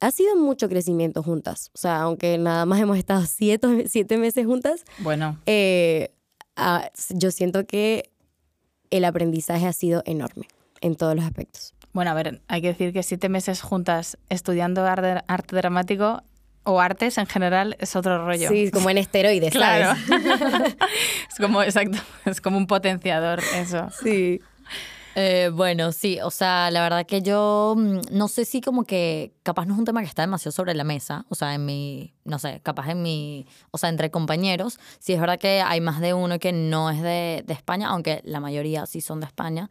[0.00, 1.70] ha sido mucho crecimiento juntas.
[1.74, 4.84] O sea, aunque nada más hemos estado siete, siete meses juntas.
[5.00, 5.38] Bueno.
[5.44, 6.10] Eh,
[6.56, 8.10] ah, yo siento que
[8.90, 10.48] el aprendizaje ha sido enorme
[10.80, 11.74] en todos los aspectos.
[11.92, 16.22] Bueno, a ver, hay que decir que siete meses juntas estudiando arte, dramático
[16.64, 18.48] o artes en general es otro rollo.
[18.48, 19.98] Sí, como en esteroides, claro.
[21.28, 23.88] es como, exacto, es como un potenciador eso.
[24.02, 24.40] Sí.
[25.16, 29.34] Eh, bueno, sí, o sea, la verdad que yo mm, no sé si como que
[29.42, 32.14] capaz no es un tema que está demasiado sobre la mesa, o sea, en mi,
[32.24, 36.00] no sé, capaz en mi, o sea, entre compañeros, sí es verdad que hay más
[36.00, 39.68] de uno que no es de, de España, aunque la mayoría sí son de España,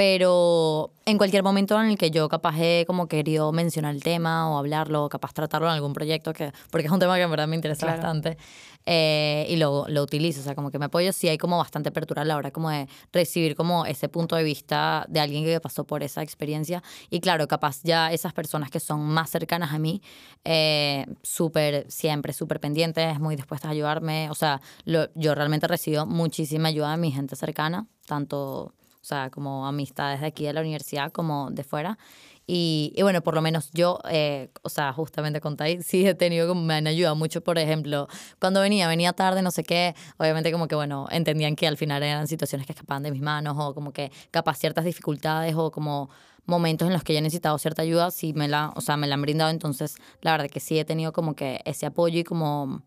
[0.00, 4.50] pero en cualquier momento en el que yo capaz he como querido mencionar el tema
[4.50, 7.30] o hablarlo, o capaz tratarlo en algún proyecto, que, porque es un tema que en
[7.30, 8.38] verdad me interesa bastante,
[8.86, 11.90] eh, y lo, lo utilizo, o sea, como que me apoyo, sí hay como bastante
[11.90, 15.60] apertura a la hora como de recibir como ese punto de vista de alguien que
[15.60, 16.82] pasó por esa experiencia.
[17.10, 20.00] Y claro, capaz ya esas personas que son más cercanas a mí,
[20.46, 26.68] eh, súper, siempre súper pendientes, muy dispuestas a ayudarme, o sea, yo realmente recibo muchísima
[26.68, 31.12] ayuda de mi gente cercana, tanto o sea, como amistades de aquí de la universidad
[31.12, 31.98] como de fuera.
[32.46, 36.14] Y, y bueno, por lo menos yo, eh, o sea, justamente con Tai, sí he
[36.14, 38.08] tenido, como me han ayudado mucho, por ejemplo,
[38.40, 42.02] cuando venía, venía tarde, no sé qué, obviamente como que, bueno, entendían que al final
[42.02, 46.10] eran situaciones que escapaban de mis manos o como que capaz ciertas dificultades o como
[46.44, 49.06] momentos en los que yo he necesitado cierta ayuda, sí me la, o sea, me
[49.06, 52.24] la han brindado, entonces la verdad que sí he tenido como que ese apoyo y
[52.24, 52.82] como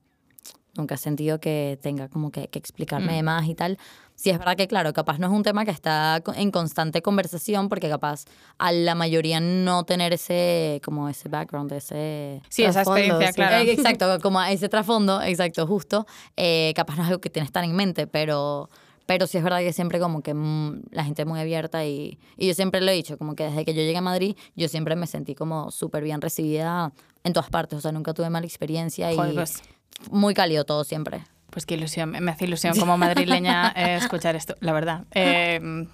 [0.76, 3.26] nunca he sentido que tenga como que, que explicarme mm.
[3.26, 3.78] más y tal.
[4.16, 7.68] Sí, es verdad que, claro, capaz no es un tema que está en constante conversación
[7.68, 8.26] porque capaz
[8.58, 12.42] a la mayoría no tener ese, como ese background, ese...
[12.50, 13.66] Sí, esa experiencia, claro.
[13.66, 16.06] Eh, exacto, como ese trasfondo, exacto, justo.
[16.38, 18.70] Eh, capaz no es algo que tienes tan en mente, pero...
[19.06, 22.18] Pero sí es verdad que siempre como que mm, la gente es muy abierta y,
[22.38, 24.70] y yo siempre lo he dicho, como que desde que yo llegué a Madrid, yo
[24.70, 26.94] siempre me sentí como súper bien recibida
[27.26, 29.62] en todas partes, o sea, nunca tuve mala experiencia y pues.
[30.12, 31.22] Muy cálido todo siempre.
[31.50, 35.04] Pues qué ilusión, me hace ilusión como madrileña eh, escuchar esto, la verdad.
[35.12, 35.86] Eh,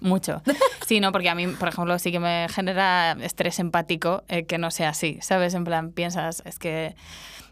[0.00, 0.42] mucho.
[0.86, 4.56] Sí, no, porque a mí, por ejemplo, sí que me genera estrés empático eh, que
[4.56, 5.52] no sea así, ¿sabes?
[5.54, 6.94] En plan, piensas, es que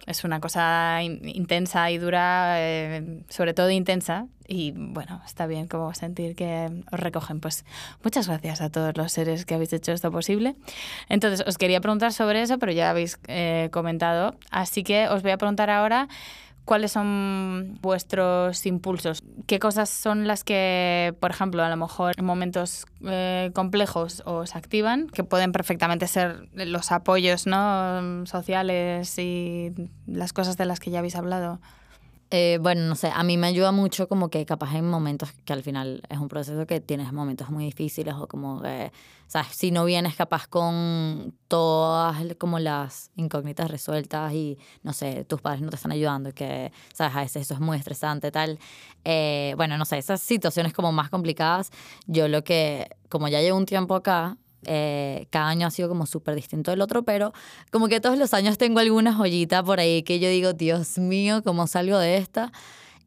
[0.06, 2.56] es una cosa intensa y dura,
[3.28, 7.40] sobre todo intensa, y bueno, está bien como sentir que os recogen.
[7.40, 7.64] Pues
[8.02, 10.56] muchas gracias a todos los seres que habéis hecho esto posible.
[11.08, 13.18] Entonces, os quería preguntar sobre eso, pero ya habéis
[13.70, 16.08] comentado, así que os voy a preguntar ahora
[16.64, 19.23] ¿cuáles son vuestros impulsos?
[19.46, 24.55] ¿Qué cosas son las que, por ejemplo, a lo mejor en momentos eh, complejos os
[24.57, 28.26] activan, que pueden perfectamente ser los apoyos ¿no?
[28.26, 29.72] sociales y
[30.07, 31.61] las cosas de las que ya habéis hablado?
[32.33, 35.53] Eh, bueno, no sé, a mí me ayuda mucho como que capaz en momentos que
[35.53, 38.93] al final es un proceso que tienes momentos muy difíciles o como que,
[39.26, 45.41] sabes, si no vienes capaz con todas como las incógnitas resueltas y, no sé, tus
[45.41, 48.61] padres no te están ayudando, que, sabes, a veces eso es muy estresante, tal.
[49.05, 51.72] Eh, bueno, no sé, esas situaciones como más complicadas,
[52.07, 56.06] yo lo que, como ya llevo un tiempo acá, eh, cada año ha sido como
[56.06, 57.32] súper distinto del otro, pero
[57.70, 61.42] como que todos los años tengo alguna joyita por ahí que yo digo, Dios mío,
[61.42, 62.52] ¿cómo salgo de esta?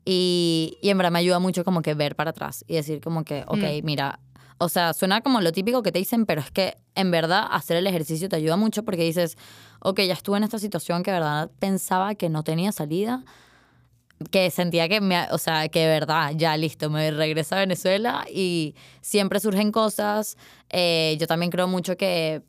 [0.06, 3.24] Y, y en verdad me ayuda mucho como que ver para atrás y decir como
[3.24, 3.86] que, ok, Mm.
[3.86, 4.20] mira,
[4.58, 7.78] o sea, suena como lo típico que te dicen, pero es que en verdad hacer
[7.78, 9.38] el ejercicio te ayuda mucho porque dices,
[9.80, 13.24] ok, ya estuve en esta situación que de verdad pensaba que no tenía salida,
[14.32, 18.26] que sentía que me, o sea, que de verdad, ya listo, me regreso a Venezuela
[18.32, 20.38] y siempre surgen cosas.
[20.70, 22.42] Eh, yo también creo mucho que,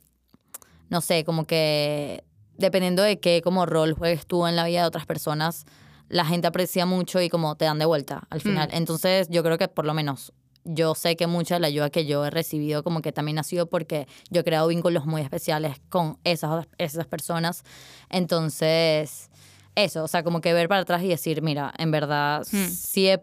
[0.89, 2.23] no sé, como que
[2.57, 5.65] dependiendo de qué como rol juegues tú en la vida de otras personas,
[6.09, 8.69] la gente aprecia mucho y como te dan de vuelta al final.
[8.71, 10.33] Entonces yo creo que por lo menos
[10.65, 13.43] yo sé que mucha de la ayuda que yo he recibido como que también ha
[13.43, 17.63] sido porque yo he creado vínculos muy especiales con esas, esas personas.
[18.09, 19.29] Entonces,
[19.75, 22.67] eso, o sea, como que ver para atrás y decir, mira, en verdad, Hmm.
[22.69, 23.21] sí he-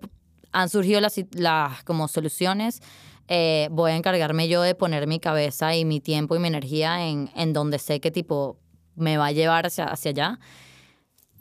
[0.53, 2.81] han surgido las, las como soluciones.
[3.29, 7.07] eh, voy a encargarme yo de poner mi cabeza y mi tiempo y mi energía
[7.07, 8.59] en, en donde sé que tipo
[8.97, 10.39] me va a llevar hacia, hacia allá.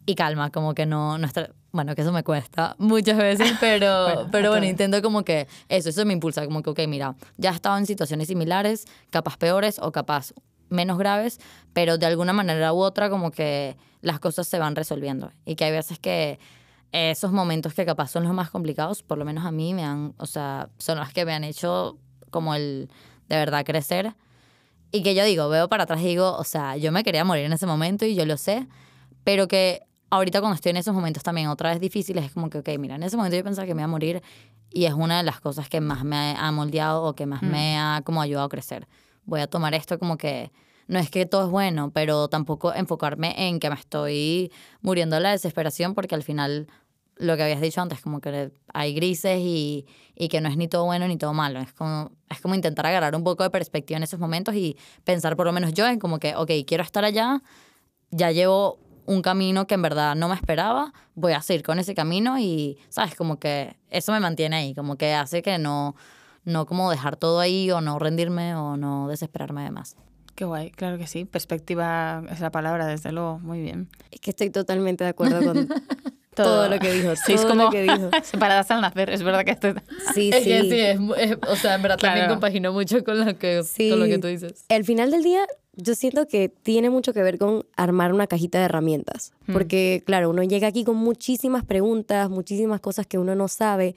[0.05, 4.03] Y calma, como que no, no está- bueno, que eso me cuesta muchas veces, pero
[4.05, 7.51] Bueno, pero bueno, intento como que eso, eso me impulsa, como que, ok, mira, ya
[7.51, 10.33] he estado en situaciones similares, capaz peores o capaz
[10.69, 11.39] menos graves,
[11.73, 15.31] pero de alguna manera u otra como que las cosas se van resolviendo.
[15.45, 16.39] Y que hay veces que
[16.91, 20.13] esos momentos que capaz son los más complicados, por lo menos a mí me han,
[20.17, 21.97] o sea, son los que me han hecho
[22.29, 22.89] como el
[23.29, 24.13] de verdad crecer.
[24.91, 27.45] Y que yo digo, veo para atrás y digo, o sea, yo me quería morir
[27.45, 28.67] en ese momento y yo lo sé,
[29.23, 32.57] pero que ahorita cuando estoy en esos momentos también otra vez difíciles es como que,
[32.57, 34.21] ok, mira, en ese momento yo pensaba que me iba a morir
[34.69, 37.77] y es una de las cosas que más me ha moldeado o que más me
[37.77, 38.87] ha como ayudado a crecer.
[39.23, 40.51] Voy a tomar esto como que
[40.91, 45.21] no es que todo es bueno, pero tampoco enfocarme en que me estoy muriendo de
[45.21, 46.67] la desesperación porque al final
[47.15, 49.85] lo que habías dicho antes, como que hay grises y,
[50.15, 51.61] y que no es ni todo bueno ni todo malo.
[51.61, 54.75] Es como, es como intentar agarrar un poco de perspectiva en esos momentos y
[55.05, 57.41] pensar por lo menos yo en como que, ok, quiero estar allá,
[58.09, 61.95] ya llevo un camino que en verdad no me esperaba, voy a seguir con ese
[61.95, 63.15] camino y, ¿sabes?
[63.15, 65.95] Como que eso me mantiene ahí, como que hace que no,
[66.43, 69.95] no como dejar todo ahí o no rendirme o no desesperarme de más.
[70.35, 71.25] Qué guay, claro que sí.
[71.25, 73.39] Perspectiva es la palabra, desde luego.
[73.39, 73.89] Muy bien.
[74.11, 75.67] Es que estoy totalmente de acuerdo con
[76.35, 77.13] todo, lo que dijo.
[77.15, 78.09] Sí, es como lo que dijo.
[78.23, 79.09] separadas al nacer.
[79.09, 79.73] Es verdad que esto...
[80.13, 80.49] Sí, Es sí.
[80.49, 82.33] que sí, es, es- o sea, en verdad también Claro.
[82.35, 83.89] compagino mucho con lo que, Sí.
[83.89, 84.65] con lo que tú dices.
[84.69, 88.59] Al final del día, yo siento que tiene mucho que ver con armar una cajita
[88.59, 89.33] de herramientas.
[89.51, 93.95] Porque, claro, uno llega aquí con muchísimas preguntas, muchísimas cosas que uno no sabe.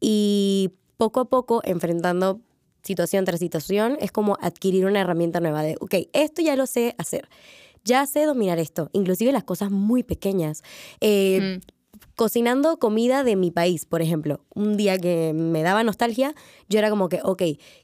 [0.00, 2.40] Y poco a poco, enfrentando
[2.82, 6.94] situación tras situación, es como adquirir una herramienta nueva de, ok, esto ya lo sé
[6.98, 7.28] hacer.
[7.84, 10.62] Ya sé dominar esto, inclusive las cosas muy pequeñas.
[11.00, 11.60] Eh,
[12.18, 14.40] cocinando comida de mi país, por ejemplo.
[14.52, 16.34] Un día que me daba nostalgia,
[16.68, 17.42] yo era como que, ok,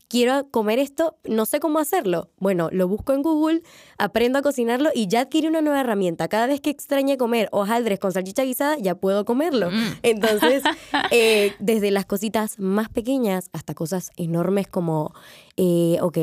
[0.09, 2.31] quiero comer esto, no sé cómo hacerlo.
[2.39, 3.63] Bueno, lo busco en Google,
[3.97, 6.27] aprendo a cocinarlo y ya adquirí una nueva herramienta.
[6.27, 9.71] Cada vez que extrañe comer hojaldres con salchicha guisada, ya puedo comerlo.
[10.03, 10.65] Entonces,
[11.13, 15.15] eh, desde las cositas más pequeñas hasta cosas enormes como,
[15.57, 16.19] eh, ok,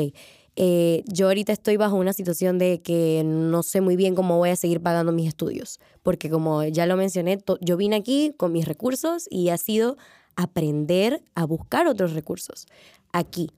[0.56, 4.50] eh, yo ahorita estoy bajo una situación de que no sé muy bien cómo voy
[4.50, 8.66] a seguir pagando mis estudios, porque como ya lo mencioné, yo vine aquí con mis
[8.66, 9.96] recursos y ha sido
[10.36, 12.66] aprender a buscar otros recursos
[13.12, 13.50] aquí.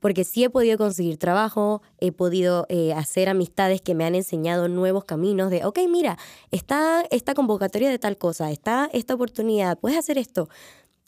[0.00, 4.68] Porque sí he podido conseguir trabajo, he podido eh, hacer amistades que me han enseñado
[4.68, 6.18] nuevos caminos de, ok, mira,
[6.52, 10.48] está esta convocatoria de tal cosa, está esta oportunidad, puedes hacer esto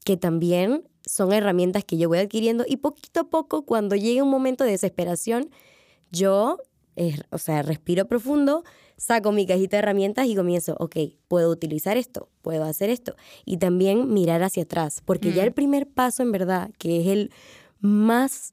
[0.05, 4.31] que también son herramientas que yo voy adquiriendo y poquito a poco cuando llegue un
[4.31, 5.51] momento de desesperación,
[6.11, 6.59] yo,
[6.97, 8.65] eh, o sea, respiro profundo,
[8.97, 10.97] saco mi cajita de herramientas y comienzo, ok,
[11.27, 13.17] puedo utilizar esto, puedo hacer esto.
[13.45, 17.33] Y también mirar hacia atrás, porque ya el primer paso en verdad, que es el
[17.81, 18.53] más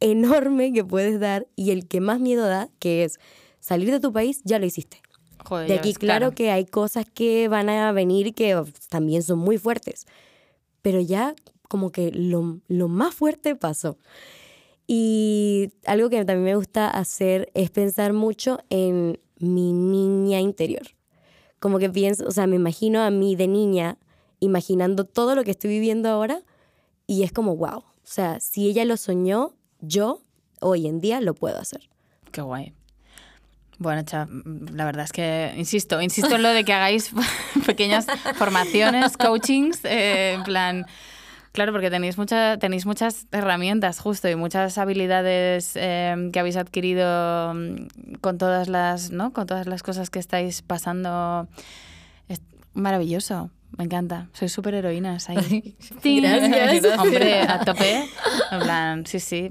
[0.00, 3.18] enorme que puedes dar y el que más miedo da, que es
[3.60, 5.00] salir de tu país, ya lo hiciste.
[5.44, 9.38] Joder, De aquí, ves, claro, que hay cosas que van a venir que también son
[9.38, 10.06] muy fuertes,
[10.86, 11.34] pero ya
[11.68, 13.98] como que lo, lo más fuerte pasó.
[14.86, 20.86] Y algo que también me gusta hacer es pensar mucho en mi niña interior.
[21.58, 23.98] como que pienso, o sea, me imagino a mí de niña
[24.38, 26.44] imaginando todo lo que estoy viviendo ahora
[27.08, 30.22] y es como, wow, o sea, si ella lo soñó, yo
[30.60, 31.90] hoy en día lo puedo hacer.
[32.30, 32.74] Qué guay.
[33.78, 34.26] Bueno, cha,
[34.72, 37.10] la verdad es que, insisto, insisto en lo de que hagáis
[37.66, 38.06] pequeñas
[38.36, 40.86] formaciones, coachings, eh, en plan...
[41.52, 47.54] Claro, porque tenéis, mucha, tenéis muchas herramientas justo y muchas habilidades eh, que habéis adquirido
[47.54, 49.32] mm, con todas las, ¿no?
[49.32, 51.48] Con todas las cosas que estáis pasando.
[52.28, 52.42] Es
[52.74, 53.48] maravilloso.
[53.78, 54.28] Me encanta.
[54.34, 55.74] Sois súper heroínas ahí.
[56.04, 56.98] Gracias.
[56.98, 58.04] Hombre, a tope.
[58.50, 59.50] En plan, sí, sí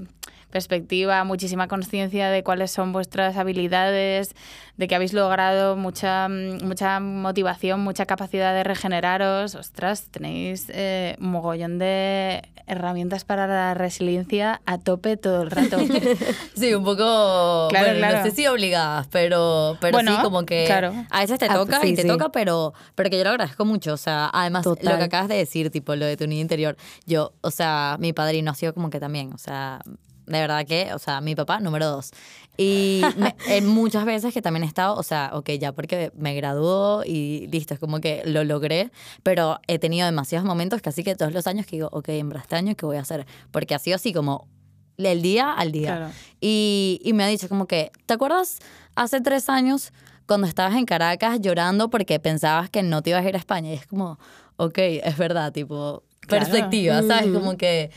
[0.56, 4.34] perspectiva, muchísima conciencia de cuáles son vuestras habilidades,
[4.78, 9.54] de que habéis logrado mucha, mucha motivación, mucha capacidad de regeneraros.
[9.54, 15.78] Ostras, tenéis eh, un mogollón de herramientas para la resiliencia a tope todo el rato.
[16.56, 20.66] sí, un poco, claro, no sé si obligadas, pero, pero sí, como que
[21.10, 23.92] a veces te ah, toca y te toca, pero, pero que yo lo agradezco mucho.
[23.92, 26.76] O sea, además, lo que acabas de decir, tipo, lo de tu niño interior,
[27.06, 29.80] yo, o sea, mi padrino ha sido como que también, o sea,
[30.26, 32.10] de verdad que, o sea, mi papá, número dos.
[32.56, 33.02] Y
[33.62, 37.74] muchas veces que también he estado, o sea, ok, ya porque me graduó y listo,
[37.74, 38.90] es como que lo logré,
[39.22, 42.32] pero he tenido demasiados momentos que así que todos los años que digo, ok, en
[42.32, 43.26] este año, ¿qué voy a hacer?
[43.50, 44.48] Porque ha sido así como
[44.96, 46.10] el día al día.
[46.40, 48.58] Y, y me ha dicho como que, ¿te acuerdas
[48.94, 49.92] hace tres años
[50.26, 53.70] cuando estabas en Caracas llorando porque pensabas que no te ibas a ir a España?
[53.70, 54.18] Y es como,
[54.56, 57.30] ok, es verdad, tipo, perspectiva, ¿sabes?
[57.32, 57.90] Como que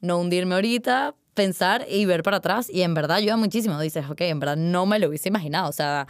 [0.00, 3.78] no hundirme ahorita, pensar y ver para atrás y en verdad ayuda muchísimo.
[3.78, 5.68] Dices, ok, en verdad no me lo hubiese imaginado.
[5.68, 6.08] O sea,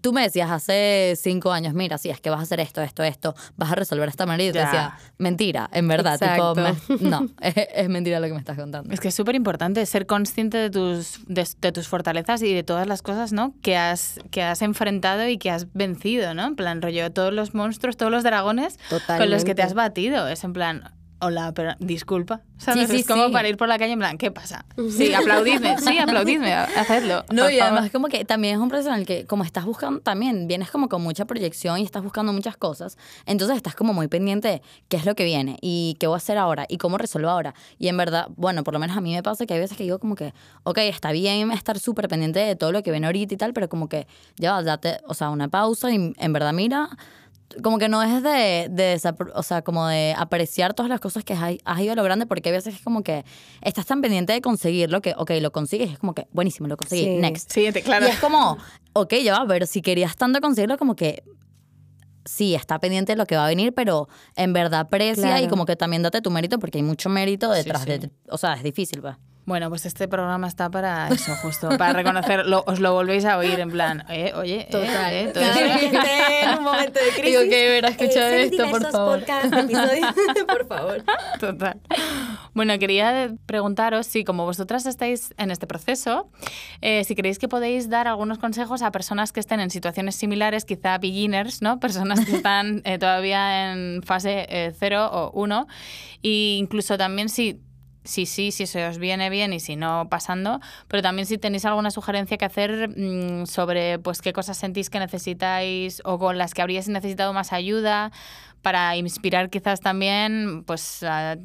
[0.00, 3.02] tú me decías hace cinco años, mira, si es que vas a hacer esto, esto,
[3.02, 4.50] esto, vas a resolver esta manera.
[4.50, 6.18] Y te decía, mentira, en verdad.
[6.18, 8.92] Tipo, no, es, mentira lo que me estás contando.
[8.92, 12.86] Es que es súper importante ser consciente de tus, de, tus fortalezas y de todas
[12.86, 13.54] las cosas, ¿no?
[13.62, 16.46] Que has, que has enfrentado y que has vencido, ¿no?
[16.46, 20.28] En plan, rollo, todos los monstruos, todos los dragones con los que te has batido.
[20.28, 22.42] Es en plan, hola, pero disculpa.
[22.58, 22.88] ¿Sabes?
[22.90, 24.64] es como para ir por la calle en plan, ¿qué pasa?
[24.90, 27.24] Sí, aplaudidme, sí, aplaudidme, hacedlo.
[27.30, 30.00] No, y además como que también es un proceso en el que como estás buscando
[30.00, 32.96] también, vienes como con mucha proyección y estás buscando muchas cosas,
[33.26, 36.16] entonces estás como muy pendiente de qué es lo que viene y qué voy a
[36.16, 37.54] hacer ahora y cómo resuelvo ahora.
[37.78, 39.84] Y en verdad, bueno, por lo menos a mí me pasa que hay veces que
[39.84, 43.34] digo como que, ok, está bien estar súper pendiente de todo lo que viene ahorita
[43.34, 44.06] y tal, pero como que
[44.36, 46.88] ya, date, o sea, una pausa y en verdad mira
[47.62, 49.00] como que no es de, de,
[49.34, 52.52] o sea, como de apreciar todas las cosas que has, has, ido logrando, porque a
[52.52, 53.24] veces es como que
[53.62, 57.08] estás tan pendiente de conseguirlo que, ok, lo consigues, es como que, buenísimo, lo conseguí,
[57.18, 57.52] next.
[57.52, 58.06] Siguiente, claro.
[58.06, 58.58] Y es como,
[58.92, 61.22] ok, ya va, pero si querías tanto conseguirlo, como que
[62.24, 65.64] sí, está pendiente de lo que va a venir, pero en verdad aprecia y como
[65.64, 69.00] que también date tu mérito, porque hay mucho mérito detrás de, o sea, es difícil,
[69.00, 69.16] pues.
[69.46, 72.64] Bueno, pues este programa está para eso, justo, para reconocerlo.
[72.66, 75.12] Os lo volvéis a oír en plan, eh, oye, eh, Total.
[75.12, 77.24] eh, todo en un momento de crisis.
[77.24, 79.24] Digo que hubiera escuchado eh, esto, por favor.
[80.48, 81.04] por favor.
[81.38, 81.80] Total.
[82.54, 86.28] Bueno, quería preguntaros si, como vosotras estáis en este proceso,
[86.80, 90.64] eh, si creéis que podéis dar algunos consejos a personas que estén en situaciones similares,
[90.64, 91.78] quizá beginners, ¿no?
[91.78, 95.66] Personas que están eh, todavía en fase 0 o 1,
[96.24, 97.60] e incluso también si
[98.06, 100.60] sí, sí, si se os viene bien y si no, pasando.
[100.88, 104.98] Pero también si tenéis alguna sugerencia que hacer mm, sobre pues qué cosas sentís que
[104.98, 108.10] necesitáis o con las que habríais necesitado más ayuda
[108.62, 111.36] para inspirar quizás también pues a,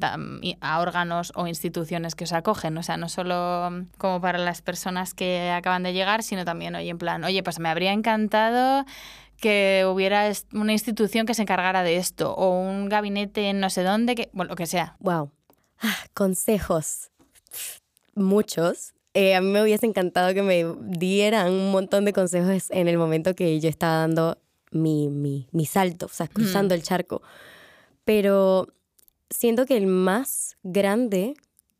[0.80, 2.76] órganos o instituciones que os acogen.
[2.78, 6.90] O sea, no solo como para las personas que acaban de llegar, sino también, oye,
[6.90, 8.84] en plan, oye, pues me habría encantado
[9.40, 13.82] que hubiera una institución que se encargara de esto o un gabinete en no sé
[13.82, 14.96] dónde, que, bueno, lo que sea.
[14.98, 15.30] Wow.
[15.82, 17.10] Ah, consejos.
[18.14, 18.94] Muchos.
[19.14, 22.96] Eh, a mí me hubiese encantado que me dieran un montón de consejos en el
[22.96, 24.38] momento que yo estaba dando
[24.70, 27.20] mi, mi, mi salto, o sea, cruzando el charco.
[28.04, 28.68] Pero
[29.28, 31.34] siento que el más grande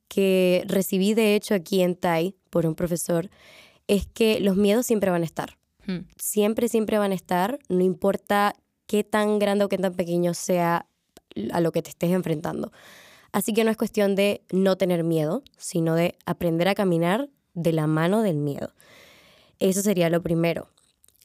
[0.08, 3.30] que recibí de hecho aquí en Tai por un profesor
[3.88, 5.56] es que los miedos siempre van a estar.
[6.16, 8.54] Siempre, siempre van a estar, no importa
[8.86, 10.86] qué tan grande o qué tan pequeño sea
[11.52, 12.72] a lo que te estés enfrentando.
[13.32, 17.72] Así que no es cuestión de no tener miedo, sino de aprender a caminar de
[17.72, 18.72] la mano del miedo.
[19.58, 20.68] Eso sería lo primero.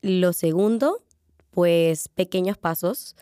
[0.01, 1.01] Lo segundo,
[1.51, 3.15] pues pequeños pasos.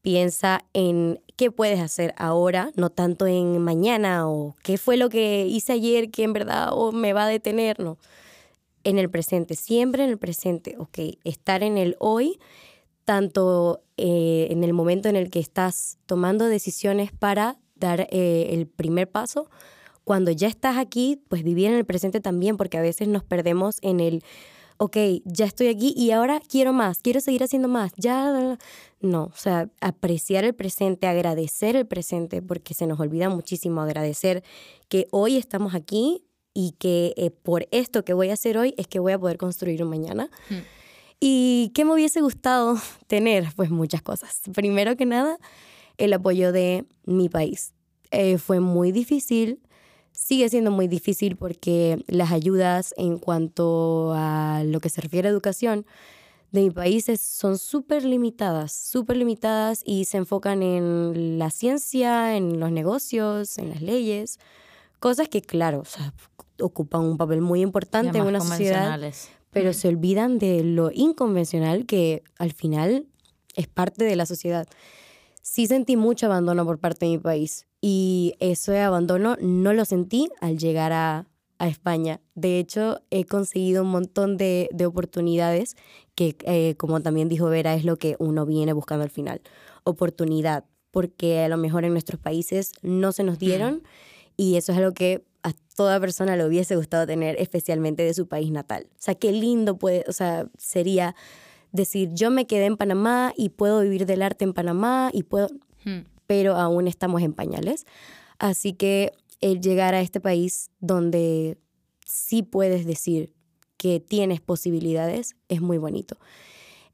[0.00, 5.46] Piensa en qué puedes hacer ahora, no tanto en mañana o qué fue lo que
[5.46, 7.98] hice ayer que en verdad oh, me va a detener, no.
[8.82, 10.98] En el presente, siempre en el presente, ok.
[11.22, 12.40] Estar en el hoy,
[13.04, 18.66] tanto eh, en el momento en el que estás tomando decisiones para dar eh, el
[18.66, 19.50] primer paso.
[20.04, 23.78] Cuando ya estás aquí, pues vivir en el presente también, porque a veces nos perdemos
[23.82, 24.24] en el,
[24.78, 28.58] ok, ya estoy aquí y ahora quiero más, quiero seguir haciendo más, ya...
[29.00, 34.44] No, o sea, apreciar el presente, agradecer el presente, porque se nos olvida muchísimo agradecer
[34.88, 36.24] que hoy estamos aquí
[36.54, 39.38] y que eh, por esto que voy a hacer hoy es que voy a poder
[39.38, 40.30] construir un mañana.
[40.48, 40.58] Hmm.
[41.18, 42.76] ¿Y qué me hubiese gustado
[43.06, 43.46] tener?
[43.54, 44.40] Pues muchas cosas.
[44.52, 45.38] Primero que nada,
[45.98, 47.72] el apoyo de mi país.
[48.10, 49.60] Eh, fue muy difícil,
[50.12, 55.30] sigue siendo muy difícil porque las ayudas en cuanto a lo que se refiere a
[55.30, 55.86] educación
[56.50, 62.36] de mi país es- son súper limitadas, súper limitadas y se enfocan en la ciencia,
[62.36, 64.38] en los negocios, en las leyes,
[65.00, 66.12] cosas que claro, o sea,
[66.60, 68.90] ocupan un papel muy importante en una sociedad
[69.50, 73.06] pero se olvidan de lo inconvencional que al final
[73.54, 74.66] es parte de la sociedad.
[75.42, 80.28] Sí sentí mucho abandono por parte de mi país y ese abandono no lo sentí
[80.40, 81.26] al llegar a,
[81.58, 82.20] a España.
[82.36, 85.76] De hecho, he conseguido un montón de, de oportunidades
[86.14, 89.40] que, eh, como también dijo Vera, es lo que uno viene buscando al final.
[89.82, 93.82] Oportunidad, porque a lo mejor en nuestros países no se nos dieron
[94.36, 98.28] y eso es algo que a toda persona le hubiese gustado tener, especialmente de su
[98.28, 98.86] país natal.
[98.92, 101.16] O sea, qué lindo puede, o sea, sería
[101.72, 105.48] decir, yo me quedé en Panamá y puedo vivir del arte en Panamá y puedo,
[105.84, 106.02] Hmm.
[106.26, 107.86] pero aún estamos en pañales.
[108.38, 111.58] Así que el llegar a este país donde
[112.06, 113.32] sí puedes decir
[113.76, 116.16] que tienes posibilidades es muy bonito.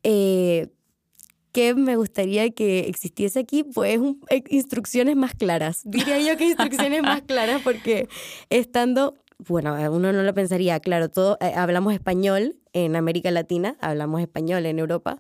[0.03, 0.68] Eh,
[1.53, 3.64] ¿Qué me gustaría que existiese aquí?
[3.64, 5.81] Pues un- eh, instrucciones más claras.
[5.85, 8.09] Diría yo que instrucciones más claras porque
[8.51, 14.20] estando, bueno, uno no lo pensaría, claro, todo, eh, hablamos español en América Latina, hablamos
[14.20, 15.18] español en Europa,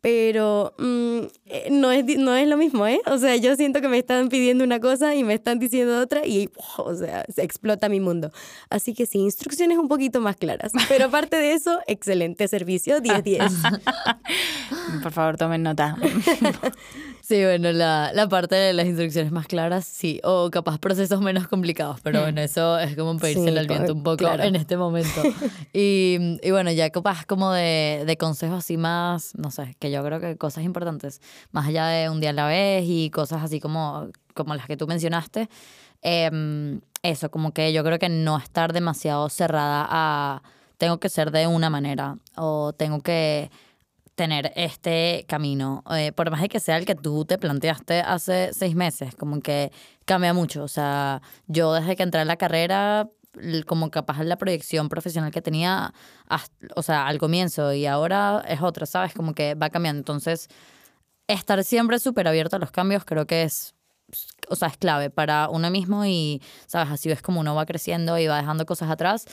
[0.00, 3.00] pero mm, eh, no, es, no es lo mismo, ¿eh?
[3.06, 6.24] O sea, yo siento que me están pidiendo una cosa y me están diciendo otra
[6.24, 8.30] y, o sea, se explota mi mundo.
[8.70, 10.72] Así que sí, instrucciones un poquito más claras.
[10.88, 13.80] Pero aparte de eso, excelente servicio, 10-10.
[15.02, 15.96] Por favor, tomen nota.
[17.28, 20.18] Sí, bueno, la, la parte de las instrucciones más claras, sí.
[20.24, 24.02] O capaz procesos menos complicados, pero bueno, eso es como pedirse Sí, al viento un
[24.02, 24.44] poco claro.
[24.44, 25.22] en este momento.
[25.74, 30.02] Y, y bueno, ya capaz como de, de consejos así más, no sé, que yo
[30.02, 31.20] creo que cosas importantes,
[31.52, 34.78] más allá de un día a la vez y cosas así como, como las que
[34.78, 35.50] tú mencionaste,
[36.00, 40.42] em, eso, como que yo creo que no estar demasiado cerrada a
[40.78, 43.50] tengo que ser de una manera o tengo que
[44.18, 48.50] tener este camino, eh, por más de que sea el que tú te planteaste hace
[48.52, 49.70] seis meses, como que
[50.04, 50.64] cambia mucho.
[50.64, 53.08] O sea, yo desde que entré a la carrera,
[53.66, 55.94] como capaz la proyección profesional que tenía,
[56.28, 59.14] hasta- o sea, al comienzo y ahora es otra, ¿sabes?
[59.14, 60.00] Como que va cambiando.
[60.00, 60.48] Entonces,
[61.28, 63.74] estar siempre súper abierto a los cambios creo que es,
[64.48, 66.90] o sea, es clave para uno mismo y, ¿sabes?
[66.92, 69.26] Así ves como uno va creciendo y va dejando cosas atrás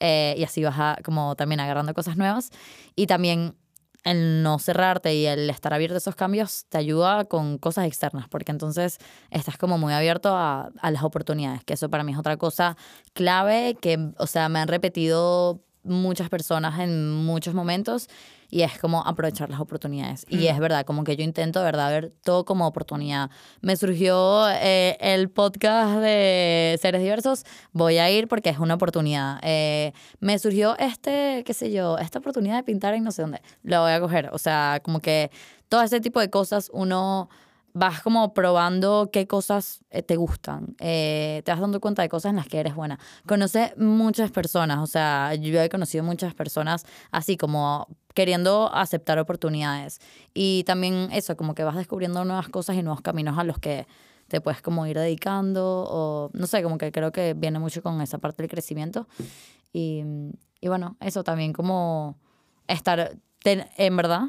[0.00, 2.50] eh, y así vas a- como también agarrando cosas nuevas.
[2.96, 3.56] Y también
[4.06, 8.28] el no cerrarte y el estar abierto a esos cambios te ayuda con cosas externas,
[8.28, 8.98] porque entonces
[9.30, 12.76] estás como muy abierto a, a las oportunidades, que eso para mí es otra cosa
[13.12, 18.08] clave que, o sea, me han repetido muchas personas en muchos momentos
[18.50, 20.24] y es como aprovechar las oportunidades.
[20.28, 23.30] Y es verdad, como que yo intento de verdad ver todo como oportunidad.
[23.60, 29.38] Me surgió eh, el podcast de Seres Diversos, voy a ir porque es una oportunidad.
[29.42, 33.42] Eh, me surgió este, qué sé yo, esta oportunidad de pintar en no sé dónde,
[33.62, 34.30] lo voy a coger.
[34.32, 35.30] O sea, como que
[35.68, 37.28] todo ese tipo de cosas uno
[37.78, 40.74] vas como probando qué cosas eh, te gustan.
[40.80, 42.98] Eh, te vas dando cuenta de cosas en las que eres buena.
[43.26, 50.00] Conoces muchas personas, o sea, yo he conocido muchas personas así como queriendo aceptar oportunidades.
[50.32, 53.86] Y también eso, como que vas descubriendo nuevas cosas y nuevos caminos a los que
[54.28, 58.00] te puedes como ir dedicando o no sé, como que creo que viene mucho con
[58.00, 59.06] esa parte del crecimiento.
[59.72, 60.02] Y,
[60.62, 62.16] y bueno, eso también como
[62.68, 64.22] estar, ten- en verdad,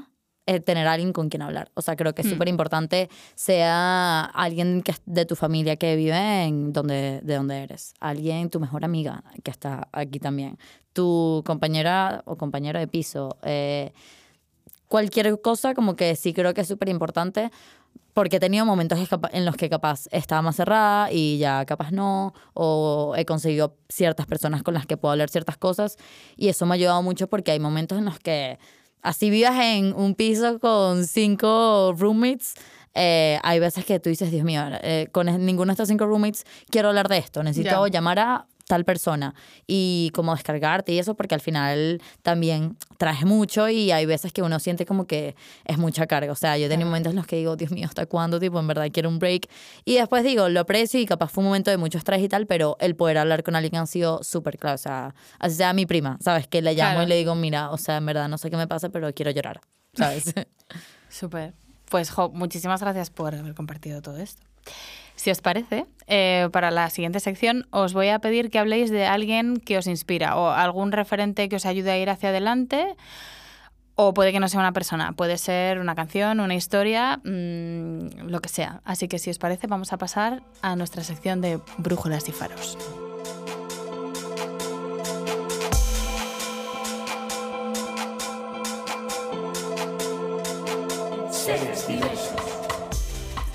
[0.47, 1.69] eh, tener a alguien con quien hablar.
[1.73, 5.95] O sea, creo que es súper importante sea alguien que es de tu familia que
[5.95, 7.93] vive en donde, de donde eres.
[7.99, 10.57] Alguien, tu mejor amiga que está aquí también.
[10.93, 13.37] Tu compañera o compañero de piso.
[13.43, 13.91] eh,
[14.87, 17.51] cualquier cosa como que sí creo que es súper importante
[18.13, 18.97] porque he tenido momentos
[19.31, 24.25] en los que capaz estaba más cerrada y ya capaz no, o he conseguido ciertas
[24.25, 25.97] personas con las que puedo hablar ciertas cosas
[26.35, 28.57] y eso me ha ayudado mucho porque hay momentos en los que
[29.01, 32.55] así vivas en un piso con cinco roommates,
[32.93, 36.45] eh, hay veces que tú dices, Dios mío, eh, con ninguno de estos cinco roommates
[36.69, 39.33] quiero hablar de esto, necesito llamar a tal persona
[39.65, 44.41] y como descargarte y eso porque al final también traes mucho y hay veces que
[44.41, 46.31] uno siente como que es mucha carga.
[46.31, 48.39] O sea, yo tenía momentos en los que digo, Dios mío, ¿hasta cuándo?
[48.39, 49.49] Tipo, en verdad quiero un break.
[49.85, 52.45] Y después digo, lo aprecio y capaz fue un momento de mucho estrés y tal,
[52.45, 54.75] pero el poder hablar con alguien ha sido súper claro.
[54.75, 56.47] O sea, así sea mi prima, ¿sabes?
[56.47, 58.67] Que le llamo y le digo, mira, o sea, en verdad no sé qué me
[58.67, 59.61] pasa, pero quiero llorar,
[59.93, 60.33] ¿sabes?
[61.09, 61.53] Súper.
[61.89, 64.41] Pues, jo, muchísimas gracias por haber compartido todo esto.
[65.17, 69.07] Si os parece, eh, para la siguiente sección os voy a pedir que habléis de
[69.07, 72.95] alguien que os inspira o algún referente que os ayude a ir hacia adelante.
[73.95, 78.41] O puede que no sea una persona, puede ser una canción, una historia, mmm, lo
[78.41, 78.81] que sea.
[78.85, 82.77] Así que si os parece, vamos a pasar a nuestra sección de brújulas y faros.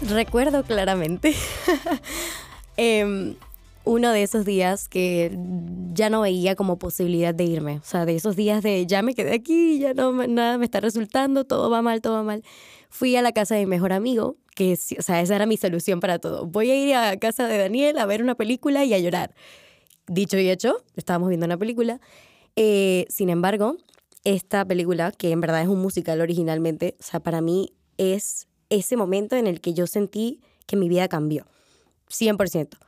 [0.09, 1.34] Recuerdo claramente
[2.76, 3.36] eh,
[3.84, 5.36] uno de esos días que
[5.92, 7.78] ya no veía como posibilidad de irme.
[7.78, 10.80] O sea, de esos días de ya me quedé aquí, ya no nada me está
[10.80, 12.44] resultando, todo va mal, todo va mal.
[12.90, 16.00] Fui a la casa de mi mejor amigo, que o sea, esa era mi solución
[16.00, 16.46] para todo.
[16.46, 19.34] Voy a ir a casa de Daniel a ver una película y a llorar.
[20.07, 22.00] Dicho y hecho, estábamos viendo una película.
[22.57, 23.76] Eh, sin embargo,
[24.24, 28.46] esta película, que en verdad es un musical originalmente, o sea, para mí es
[28.77, 31.47] ese momento en el que yo sentí que mi vida cambió.
[32.09, 32.79] 100%.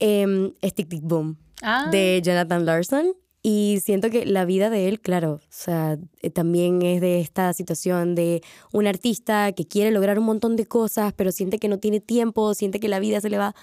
[0.00, 1.88] Eh, es Tic Tic Boom Ah.
[1.90, 3.14] de Jonathan Larson.
[3.46, 7.52] Y siento que la vida de él, claro, o sea, eh, también es de esta
[7.52, 8.42] situación de
[8.72, 12.54] un artista que quiere lograr un montón de cosas, pero siente que no tiene tiempo,
[12.54, 13.54] siente que la vida se le va.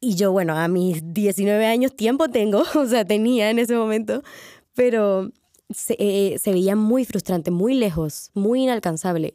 [0.00, 4.22] Y yo, bueno, a mis 19 años tiempo tengo, o sea, tenía en ese momento,
[4.74, 5.30] pero
[5.70, 9.34] se, eh, se veía muy frustrante, muy lejos, muy inalcanzable.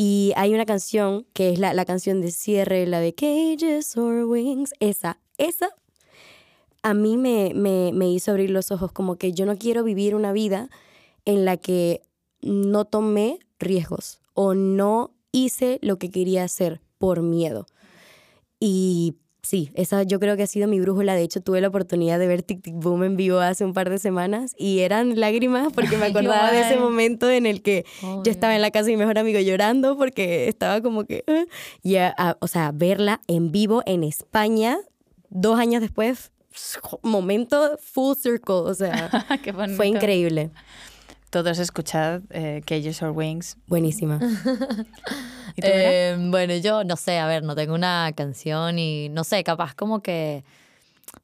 [0.00, 4.26] Y hay una canción que es la, la canción de cierre, la de Cages or
[4.26, 5.70] Wings, esa, esa
[6.84, 10.14] a mí me, me, me hizo abrir los ojos, como que yo no quiero vivir
[10.14, 10.70] una vida
[11.24, 12.02] en la que
[12.40, 17.66] no tomé riesgos o no hice lo que quería hacer por miedo.
[18.60, 21.14] Y sí, esa yo creo que ha sido mi brújula.
[21.14, 23.88] De hecho, tuve la oportunidad de ver Tic Tic Boom en vivo hace un par
[23.90, 27.84] de semanas y eran lágrimas porque me acordaba de ese momento en el que
[28.24, 31.24] yo estaba en la casa de mi mejor amigo llorando porque estaba como que...
[31.26, 31.44] "Ah".
[31.82, 34.78] y, a- a- o sea, verla en vivo en España
[35.30, 36.32] dos años después,
[37.02, 39.08] momento full circle, o sea,
[39.76, 40.50] fue increíble.
[41.30, 43.58] Todos escuchad eh, Cages or Wings.
[43.66, 44.18] Buenísima.
[45.56, 45.68] ¿Y tú?
[45.70, 49.74] Eh, bueno, yo no sé, a ver, no tengo una canción y no sé, capaz
[49.74, 50.44] como que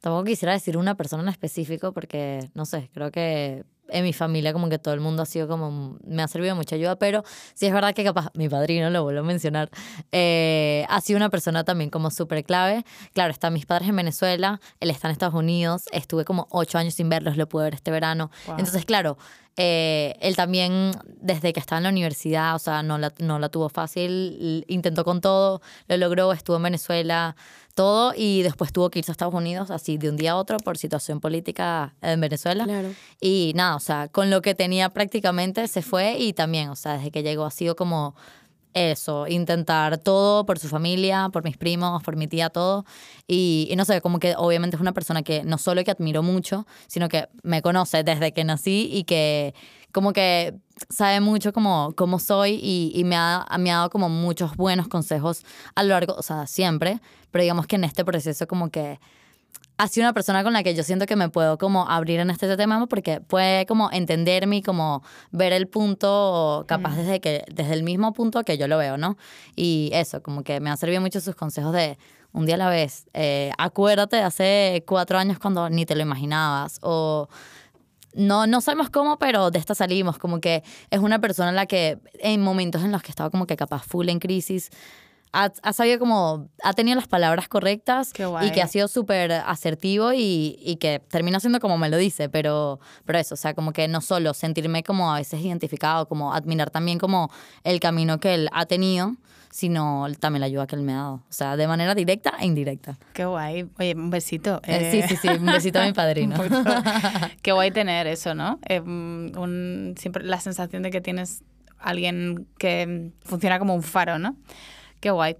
[0.01, 4.53] tampoco quisiera decir una persona en específico porque, no sé, creo que en mi familia
[4.53, 7.23] como que todo el mundo ha sido como, me ha servido mucha ayuda, pero
[7.55, 9.71] sí es verdad que capaz mi padrino, lo vuelvo a mencionar,
[10.13, 12.85] eh, ha sido una persona también como súper clave.
[13.13, 16.95] Claro, están mis padres en Venezuela, él está en Estados Unidos, estuve como ocho años
[16.95, 18.31] sin verlos, lo pude ver este verano.
[18.47, 18.57] Wow.
[18.59, 19.19] Entonces, claro,
[19.57, 23.49] eh, él también, desde que estaba en la universidad, o sea, no la, no la
[23.49, 27.37] tuvo fácil, intentó con todo, lo logró, estuvo en Venezuela,
[27.75, 30.59] todo, y después tuvo que irse a Estados Unidos, así de un día a otro,
[30.59, 32.65] por situación política en Venezuela.
[32.65, 32.93] Claro.
[33.21, 36.95] Y nada, o sea, con lo que tenía prácticamente se fue y también, o sea,
[36.95, 38.15] desde que llegó ha sido como
[38.75, 42.85] eso, intentar todo por su familia, por mis primos, por mi tía, todo.
[43.27, 46.67] Y, no sé, como que obviamente es una persona que no solo que admiro mucho,
[46.87, 49.55] sino que me conoce desde que nací y que
[49.93, 50.55] como que
[50.89, 54.89] sabe mucho como cómo soy y, y me, ha, me ha dado como muchos buenos
[54.89, 55.45] consejos
[55.77, 57.01] a lo largo, o sea, siempre,
[57.31, 58.99] pero digamos que en este proceso como que
[59.77, 62.31] ha sido una persona con la que yo siento que me puedo como abrir en
[62.31, 65.03] este tema porque puede como entenderme y como
[65.33, 69.17] ver el punto capaz desde que desde el mismo punto que yo lo veo, ¿no?
[69.57, 71.99] Y eso, como que me han servido mucho sus consejos de
[72.33, 73.07] un día a la vez.
[73.15, 77.29] eh, acuérdate de hace cuatro años cuando ni te lo imaginabas o
[78.15, 80.19] no, no sabemos cómo, pero de esta salimos.
[80.19, 83.47] Como que es una persona en la que en momentos en los que estaba como
[83.47, 84.71] que capaz full en crisis,
[85.35, 88.49] ha, ha sabido como, ha tenido las palabras correctas Qué guay.
[88.49, 92.29] y que ha sido súper asertivo y, y que termina siendo como me lo dice,
[92.29, 96.33] pero, pero eso, o sea, como que no solo sentirme como a veces identificado, como
[96.33, 97.31] admirar también como
[97.65, 99.17] el camino que él ha tenido,
[99.51, 101.15] sino también la ayuda que él me ha dado.
[101.15, 102.99] O sea, de manera directa e indirecta.
[103.13, 103.69] Qué guay.
[103.79, 104.61] Oye, un besito.
[104.65, 106.37] Eh, Eh, sí, sí, sí, un besito a mi padrino.
[107.43, 108.59] Qué guay tener eso, ¿no?
[108.69, 111.45] Eh, mm, un- siempre la sensación de que tienes
[111.79, 114.37] alguien que funciona como un faro, ¿no?
[115.05, 115.37] Qué guay.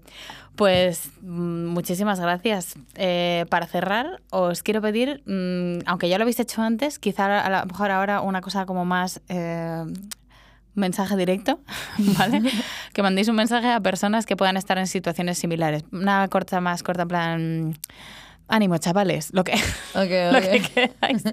[0.55, 2.75] Pues mm, muchísimas gracias.
[2.93, 7.49] Eh, para cerrar, os quiero pedir, mm, aunque ya lo habéis hecho antes, quizá a
[7.49, 9.83] lo mejor ahora una cosa como más eh,
[10.75, 11.61] mensaje directo,
[11.97, 12.43] ¿vale?
[12.93, 15.83] que mandéis un mensaje a personas que puedan estar en situaciones similares.
[15.91, 17.77] Una corta más corta, en plan
[18.47, 19.95] ánimo, chavales, lo que, Ok,
[20.31, 21.23] lo que queráis.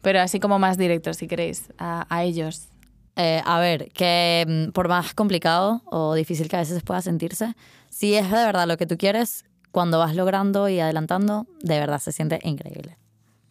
[0.00, 2.68] Pero así como más directo, si queréis, a, a ellos.
[3.16, 7.54] Eh, a ver, que mm, por más complicado o difícil que a veces pueda sentirse,
[7.88, 12.00] si es de verdad lo que tú quieres, cuando vas logrando y adelantando, de verdad
[12.00, 12.98] se siente increíble.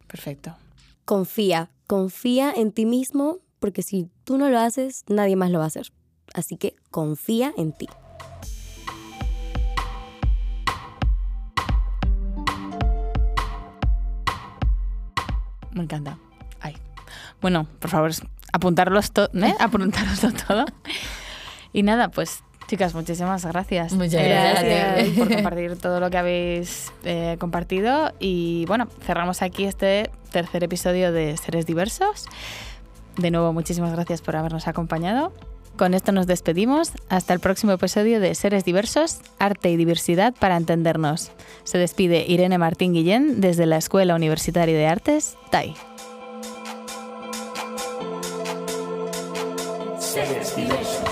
[0.07, 0.55] Perfecto.
[1.05, 5.65] Confía, confía en ti mismo, porque si tú no lo haces, nadie más lo va
[5.65, 5.91] a hacer.
[6.33, 7.87] Así que confía en ti.
[15.71, 16.17] Me encanta.
[16.59, 16.75] Ay.
[17.41, 18.11] Bueno, por favor,
[18.53, 19.53] apuntarlos to- ¿eh?
[19.59, 20.65] apuntároslo todo.
[21.73, 23.91] Y nada, pues chicas, muchísimas gracias.
[23.93, 25.09] Muchas gracias a ti.
[25.19, 28.13] por compartir todo lo que habéis eh, compartido.
[28.19, 32.25] Y bueno, cerramos aquí este tercer episodio de Seres Diversos.
[33.17, 35.33] De nuevo, muchísimas gracias por habernos acompañado.
[35.77, 36.91] Con esto nos despedimos.
[37.09, 41.31] Hasta el próximo episodio de Seres Diversos, Arte y Diversidad para Entendernos.
[41.63, 45.73] Se despide Irene Martín Guillén desde la Escuela Universitaria de Artes, TAI.
[50.13, 51.02] says,